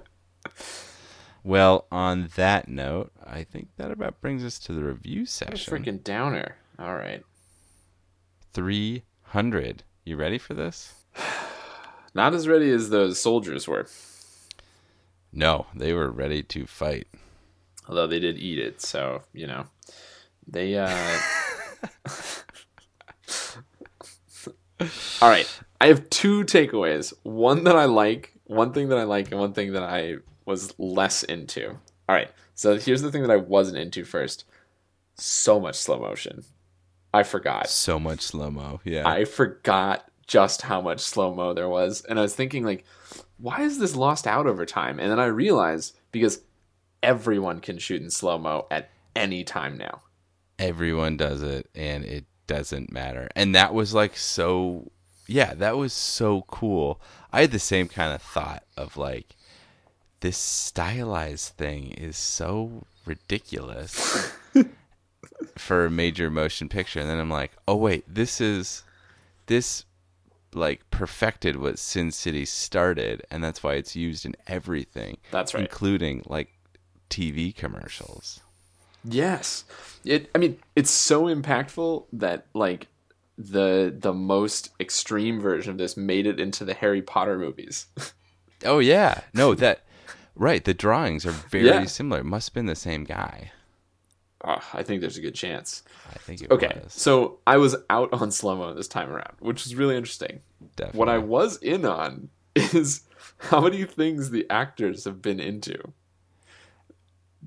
Well, 1.46 1.88
on 1.94 2.28
that 2.36 2.68
note, 2.68 3.14
I 3.26 3.46
think 3.46 3.70
that 3.78 3.90
about 3.90 4.20
brings 4.20 4.44
us 4.44 4.60
to 4.60 4.74
the 4.74 4.84
review 4.84 5.26
session. 5.26 5.74
freaking 5.74 6.04
downer. 6.04 6.58
All 6.78 6.94
right. 6.94 7.24
300. 8.52 9.84
You 10.04 10.18
ready 10.18 10.38
for 10.38 10.54
this? 10.54 11.01
Not 12.14 12.34
as 12.34 12.48
ready 12.48 12.70
as 12.72 12.90
those 12.90 13.20
soldiers 13.20 13.68
were, 13.68 13.88
No, 15.32 15.68
they 15.76 15.94
were 15.94 16.10
ready 16.12 16.44
to 16.44 16.66
fight. 16.68 17.08
although 17.88 18.08
they 18.08 18.20
did 18.20 18.38
eat 18.38 18.60
it. 18.60 18.82
So, 18.82 19.22
you 19.34 19.48
know, 19.48 19.66
they, 20.48 20.76
uh, 20.78 21.20
All 25.22 25.30
right. 25.30 25.48
I 25.80 25.88
have 25.88 26.10
two 26.10 26.44
takeaways. 26.44 27.14
One 27.24 27.64
that 27.66 27.76
I 27.76 27.86
like, 27.86 28.34
one 28.46 28.74
thing 28.74 28.90
that 28.90 28.98
I 28.98 29.04
like, 29.04 29.32
and 29.32 29.40
one 29.40 29.54
thing 29.54 29.74
that 29.74 29.84
I 29.84 30.18
was 30.46 30.74
less 30.80 31.24
into. 31.24 31.70
All 31.70 32.16
right. 32.16 32.30
So 32.56 32.78
here's 32.78 33.02
the 33.02 33.12
thing 33.12 33.22
that 33.22 33.32
I 33.32 33.36
wasn't 33.38 33.78
into 33.78 34.04
first. 34.04 34.44
So 35.16 35.60
much 35.60 35.76
slow 35.76 36.00
motion. 36.00 36.44
I 37.14 37.24
forgot. 37.24 37.70
So 37.70 38.00
much 38.00 38.22
slow 38.22 38.50
mo. 38.50 38.80
Yeah. 38.84 39.08
I 39.08 39.26
forgot 39.26 40.10
just 40.32 40.62
how 40.62 40.80
much 40.80 41.02
slow 41.02 41.36
mo 41.36 41.54
there 41.54 41.68
was. 41.68 42.06
And 42.06 42.18
I 42.18 42.22
was 42.22 42.34
thinking, 42.34 42.64
like, 42.64 42.86
why 43.38 43.64
is 43.64 43.80
this 43.80 43.98
lost 43.98 44.26
out 44.26 44.48
over 44.48 44.66
time? 44.66 44.98
And 44.98 45.12
then 45.12 45.20
I 45.20 45.26
realized 45.26 45.98
because 46.14 46.40
everyone 47.04 47.60
can 47.60 47.78
shoot 47.78 48.02
in 48.02 48.10
slow 48.10 48.38
mo 48.38 48.66
at 48.72 48.92
any 49.14 49.44
time 49.44 49.78
now. 49.78 50.04
Everyone 50.58 51.18
does 51.18 51.42
it, 51.42 51.70
and 51.76 52.06
it 52.06 52.24
doesn't 52.48 52.94
matter. 52.94 53.28
And 53.36 53.54
that 53.56 53.74
was 53.74 53.94
like 53.94 54.16
so. 54.16 54.90
Yeah, 55.28 55.54
that 55.56 55.76
was 55.76 55.92
so 55.92 56.44
cool. 56.44 57.02
I 57.34 57.42
had 57.42 57.52
the 57.52 57.60
same 57.60 57.90
kind 57.90 58.14
of 58.14 58.22
thought 58.22 58.64
of 58.78 58.96
like, 58.96 59.36
this 60.22 60.38
stylized 60.38 61.56
thing 61.56 61.92
is 61.92 62.16
so 62.16 62.86
ridiculous 63.06 64.32
for 65.58 65.86
a 65.86 65.92
major 65.92 66.32
motion 66.32 66.70
picture. 66.70 67.02
And 67.02 67.10
then 67.10 67.20
I'm 67.20 67.30
like, 67.30 67.52
oh 67.68 67.76
wait, 67.76 68.06
this 68.08 68.40
is 68.40 68.84
this 69.48 69.84
like 70.54 70.90
perfected 70.92 71.56
what 71.58 71.80
Sin 71.80 72.12
City 72.12 72.46
started, 72.46 73.24
and 73.32 73.44
that's 73.44 73.64
why 73.64 73.76
it's 73.76 73.96
used 73.96 74.26
in 74.26 74.36
everything. 74.48 75.18
That's 75.32 75.54
right. 75.54 75.62
including 75.64 76.24
like 76.26 76.50
TV 77.10 77.56
commercials. 77.56 78.40
Yes. 79.04 79.64
It 80.06 80.30
I 80.36 80.38
mean, 80.38 80.60
it's 80.76 80.92
so 80.92 81.24
impactful 81.26 82.06
that 82.14 82.46
like 82.54 82.88
the 83.38 83.94
the 83.98 84.14
most 84.14 84.70
extreme 84.80 85.40
version 85.40 85.72
of 85.72 85.78
this 85.78 85.98
made 85.98 86.28
it 86.28 86.40
into 86.40 86.64
the 86.66 86.74
Harry 86.76 87.02
Potter 87.02 87.38
movies. 87.38 87.88
Oh 88.64 88.78
yeah, 88.80 89.22
no 89.34 89.56
that 89.56 89.82
right. 90.36 90.64
The 90.64 90.74
drawings 90.76 91.26
are 91.26 91.32
very 91.32 91.66
Yeah. 91.66 91.86
similar. 91.86 92.22
It 92.22 92.26
must 92.26 92.50
have 92.50 92.54
been 92.54 92.68
the 92.68 92.76
same 92.76 93.04
guy. 93.06 93.52
Ah, 94.44 94.68
I 94.74 94.84
think 94.84 95.02
there's 95.02 95.18
a 95.18 95.22
good 95.22 95.36
chance. 95.36 95.84
I 96.10 96.18
think 96.18 96.50
Okay, 96.52 96.82
was 96.84 96.94
so 96.94 97.40
I 97.46 97.58
was 97.58 97.76
out 97.90 98.12
on 98.14 98.32
slow 98.32 98.56
mo 98.56 98.74
this 98.74 98.88
time 98.88 99.10
around, 99.10 99.34
which 99.40 99.66
is 99.66 99.76
really 99.76 99.96
interesting. 99.96 100.42
definitely. 100.76 101.00
What 101.00 101.10
I 101.10 101.18
was 101.20 101.58
in 101.58 101.86
on 101.86 102.30
is 102.56 103.02
how 103.38 103.62
many 103.62 103.84
things 103.86 104.30
the 104.30 104.46
actors 104.50 105.06
have 105.06 105.22
been 105.22 105.40
into. 105.40 105.94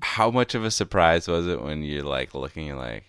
How 0.01 0.29
much 0.29 0.55
of 0.55 0.63
a 0.63 0.71
surprise 0.71 1.27
was 1.27 1.47
it 1.47 1.61
when 1.61 1.81
you're 1.83 2.03
like 2.03 2.33
looking 2.33 2.69
and 2.69 2.79
like, 2.79 3.05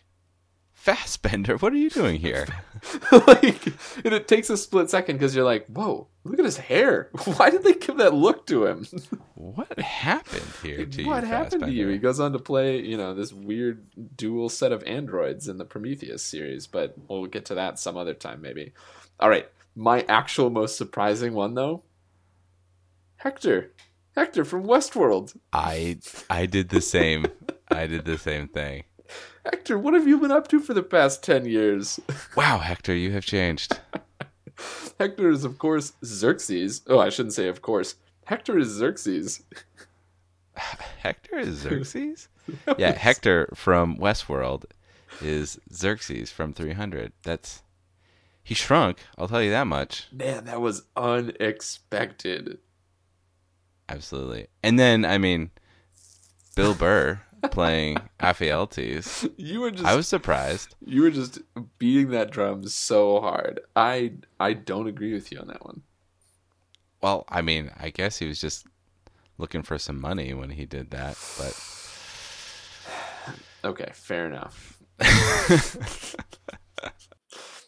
Fassbender, 0.86 1.56
what 1.56 1.72
are 1.72 1.78
you 1.78 1.90
doing 1.90 2.20
here? 2.20 2.46
like, 3.10 3.66
and 4.04 4.14
it 4.14 4.28
takes 4.28 4.50
a 4.50 4.56
split 4.56 4.88
second 4.88 5.16
because 5.16 5.34
you're 5.34 5.44
like, 5.44 5.66
"Whoa, 5.66 6.06
look 6.22 6.38
at 6.38 6.44
his 6.44 6.58
hair! 6.58 7.10
Why 7.24 7.50
did 7.50 7.64
they 7.64 7.74
give 7.74 7.96
that 7.96 8.14
look 8.14 8.46
to 8.46 8.66
him? 8.66 8.86
what 9.34 9.76
happened 9.80 10.46
here 10.62 10.86
to 10.86 11.02
you? 11.02 11.08
what 11.08 11.24
happened 11.24 11.64
to 11.64 11.72
you?" 11.72 11.88
He 11.88 11.98
goes 11.98 12.20
on 12.20 12.30
to 12.34 12.38
play, 12.38 12.80
you 12.80 12.96
know, 12.96 13.14
this 13.14 13.32
weird 13.32 13.84
dual 14.16 14.48
set 14.48 14.70
of 14.70 14.84
androids 14.84 15.48
in 15.48 15.58
the 15.58 15.64
Prometheus 15.64 16.22
series, 16.22 16.68
but 16.68 16.94
we'll 17.08 17.26
get 17.26 17.46
to 17.46 17.56
that 17.56 17.80
some 17.80 17.96
other 17.96 18.14
time, 18.14 18.40
maybe. 18.40 18.72
All 19.18 19.28
right, 19.28 19.48
my 19.74 20.04
actual 20.08 20.50
most 20.50 20.78
surprising 20.78 21.34
one 21.34 21.54
though, 21.54 21.82
Hector, 23.16 23.72
Hector 24.14 24.44
from 24.44 24.62
Westworld. 24.62 25.36
I 25.52 25.98
I 26.30 26.46
did 26.46 26.68
the 26.68 26.80
same. 26.80 27.26
I 27.72 27.88
did 27.88 28.04
the 28.04 28.18
same 28.18 28.46
thing. 28.46 28.84
Hector, 29.46 29.78
what 29.78 29.94
have 29.94 30.08
you 30.08 30.18
been 30.18 30.32
up 30.32 30.48
to 30.48 30.58
for 30.58 30.74
the 30.74 30.82
past 30.82 31.22
ten 31.22 31.44
years? 31.44 32.00
Wow, 32.36 32.58
Hector, 32.58 32.94
you 32.94 33.12
have 33.12 33.24
changed. 33.24 33.78
Hector 34.98 35.30
is, 35.30 35.44
of 35.44 35.58
course, 35.58 35.92
Xerxes. 36.04 36.82
Oh, 36.86 36.98
I 36.98 37.08
shouldn't 37.08 37.34
say, 37.34 37.48
of 37.48 37.62
course. 37.62 37.94
Hector 38.24 38.58
is 38.58 38.68
Xerxes. 38.68 39.42
Hector 40.54 41.38
is 41.38 41.58
Xerxes? 41.58 42.28
yeah, 42.78 42.92
Hector 42.92 43.48
from 43.54 43.96
Westworld 43.98 44.64
is 45.22 45.58
Xerxes 45.72 46.30
from 46.30 46.52
300. 46.52 47.12
That's 47.22 47.62
he 48.42 48.54
shrunk. 48.54 48.98
I'll 49.16 49.28
tell 49.28 49.42
you 49.42 49.50
that 49.50 49.66
much. 49.66 50.08
Man, 50.12 50.44
that 50.44 50.60
was 50.60 50.84
unexpected. 50.96 52.58
Absolutely. 53.88 54.48
And 54.62 54.78
then 54.78 55.04
I 55.04 55.18
mean, 55.18 55.50
Bill 56.54 56.74
Burr 56.74 57.20
playing 57.50 57.98
Ephialtes. 58.20 59.30
You 59.36 59.60
were 59.60 59.70
just 59.70 59.84
I 59.84 59.94
was 59.94 60.06
surprised. 60.08 60.74
you 60.84 61.02
were 61.02 61.10
just 61.10 61.40
beating 61.78 62.10
that 62.10 62.30
drum 62.30 62.66
so 62.66 63.20
hard. 63.20 63.60
I 63.74 64.12
I 64.40 64.52
don't 64.54 64.86
agree 64.86 65.12
with 65.12 65.30
you 65.32 65.38
on 65.38 65.48
that 65.48 65.64
one. 65.64 65.82
Well, 67.02 67.24
I 67.28 67.42
mean, 67.42 67.70
I 67.78 67.90
guess 67.90 68.18
he 68.18 68.26
was 68.26 68.40
just 68.40 68.66
looking 69.38 69.62
for 69.62 69.78
some 69.78 70.00
money 70.00 70.32
when 70.34 70.50
he 70.50 70.64
did 70.66 70.90
that, 70.90 71.16
but 71.38 71.54
Okay, 73.64 73.90
fair 73.92 74.26
enough. 74.26 74.78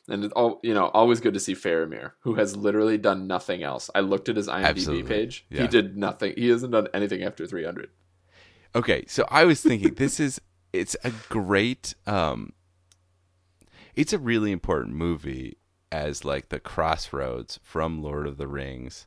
and 0.08 0.24
it 0.24 0.32
all 0.32 0.60
you 0.62 0.72
know, 0.74 0.86
always 0.88 1.20
good 1.20 1.34
to 1.34 1.40
see 1.40 1.54
Faramir, 1.54 2.12
who 2.20 2.34
has 2.34 2.56
literally 2.56 2.96
done 2.98 3.26
nothing 3.26 3.62
else. 3.62 3.90
I 3.94 4.00
looked 4.00 4.28
at 4.28 4.36
his 4.36 4.48
IMDb 4.48 4.64
Absolutely, 4.64 5.08
page. 5.08 5.44
yeah. 5.50 5.62
He 5.62 5.68
did 5.68 5.96
nothing. 5.96 6.34
He 6.36 6.48
hasn't 6.48 6.72
done 6.72 6.88
anything 6.94 7.22
after 7.22 7.46
300. 7.46 7.90
Okay, 8.74 9.04
so 9.06 9.26
I 9.30 9.44
was 9.44 9.60
thinking 9.60 9.94
this 9.94 10.20
is 10.20 10.40
it's 10.72 10.96
a 11.02 11.12
great 11.28 11.94
um 12.06 12.52
it's 13.94 14.12
a 14.12 14.18
really 14.18 14.52
important 14.52 14.94
movie 14.94 15.56
as 15.90 16.24
like 16.24 16.50
the 16.50 16.60
crossroads 16.60 17.58
from 17.62 18.02
Lord 18.02 18.26
of 18.26 18.36
the 18.36 18.46
Rings 18.46 19.06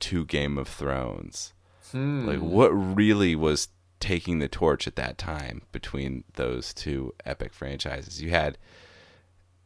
to 0.00 0.24
Game 0.24 0.56
of 0.56 0.68
Thrones. 0.68 1.52
Hmm. 1.90 2.26
Like 2.26 2.40
what 2.40 2.70
really 2.70 3.36
was 3.36 3.68
taking 4.00 4.38
the 4.38 4.48
torch 4.48 4.86
at 4.86 4.96
that 4.96 5.18
time 5.18 5.62
between 5.70 6.24
those 6.34 6.74
two 6.74 7.14
epic 7.24 7.52
franchises. 7.52 8.20
You 8.20 8.30
had 8.30 8.58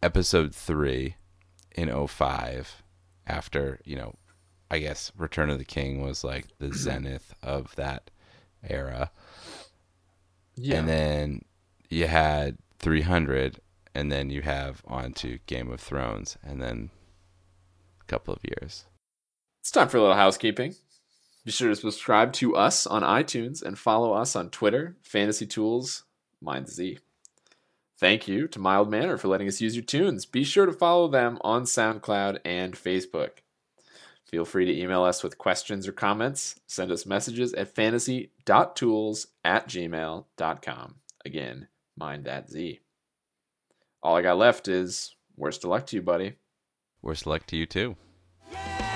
episode 0.03 0.55
3 0.55 1.17
in 1.75 2.07
05 2.07 2.83
after, 3.27 3.81
you 3.85 3.97
know, 3.97 4.17
I 4.71 4.79
guess 4.81 5.13
Return 5.17 5.49
of 5.49 5.59
the 5.59 5.65
King 5.65 6.03
was 6.03 6.25
like 6.25 6.47
the 6.59 6.73
zenith 6.75 7.35
of 7.43 7.75
that 7.77 8.11
era. 8.69 9.11
Yeah. 10.57 10.79
And 10.79 10.89
then 10.89 11.45
you 11.89 12.07
had 12.07 12.59
300, 12.79 13.61
and 13.95 14.11
then 14.11 14.31
you 14.31 14.43
have 14.43 14.83
on 14.87 15.13
to 15.15 15.39
Game 15.47 15.71
of 15.71 15.81
Thrones, 15.81 16.37
and 16.43 16.61
then 16.63 16.91
a 18.01 18.05
couple 18.05 18.35
of 18.35 18.41
years. 18.43 18.87
It's 19.61 19.71
time 19.71 19.89
for 19.89 19.99
a 19.99 20.01
little 20.01 20.17
housekeeping. 20.17 20.75
Be 21.45 21.53
sure 21.53 21.69
to 21.69 21.77
subscribe 21.77 22.33
to 22.35 22.57
us 22.57 22.87
on 22.87 23.03
iTunes 23.03 23.63
and 23.63 23.79
follow 23.79 24.13
us 24.13 24.35
on 24.35 24.51
Twitter, 24.51 24.97
Fantasy 25.03 25.47
Tools, 25.47 26.05
Mind 26.41 26.69
Z. 26.69 26.99
Thank 27.99 28.29
you 28.29 28.47
to 28.49 28.59
Mild 28.59 28.91
Manner 28.91 29.17
for 29.17 29.29
letting 29.29 29.49
us 29.49 29.61
use 29.61 29.75
your 29.75 29.85
tunes. 29.85 30.27
Be 30.27 30.45
sure 30.45 30.67
to 30.67 30.73
follow 30.73 31.09
them 31.09 31.39
on 31.43 31.63
SoundCloud 31.63 32.41
and 32.45 32.75
Facebook. 32.75 33.39
Feel 34.27 34.45
free 34.45 34.65
to 34.65 34.77
email 34.77 35.05
us 35.05 35.23
with 35.23 35.39
questions 35.39 35.87
or 35.87 35.93
comments. 35.93 36.57
Send 36.67 36.91
us 36.91 37.07
messages 37.07 37.55
at 37.55 37.75
fantasy.tools 37.75 39.29
at 39.45 39.69
gmail.com. 39.69 40.95
Again, 41.25 41.69
mind 41.97 42.25
that 42.25 42.51
Z. 42.51 42.81
All 44.03 44.17
I 44.17 44.23
got 44.23 44.39
left 44.39 44.69
is 44.69 45.15
worst 45.37 45.65
of 45.65 45.71
luck 45.71 45.87
to 45.87 45.97
you, 45.97 46.03
buddy. 46.03 46.35
Worst 47.03 47.23
of 47.23 47.29
luck 47.29 47.47
to 47.47 47.57
you, 47.57 47.67
too. 47.67 47.97
Yeah! 48.51 48.96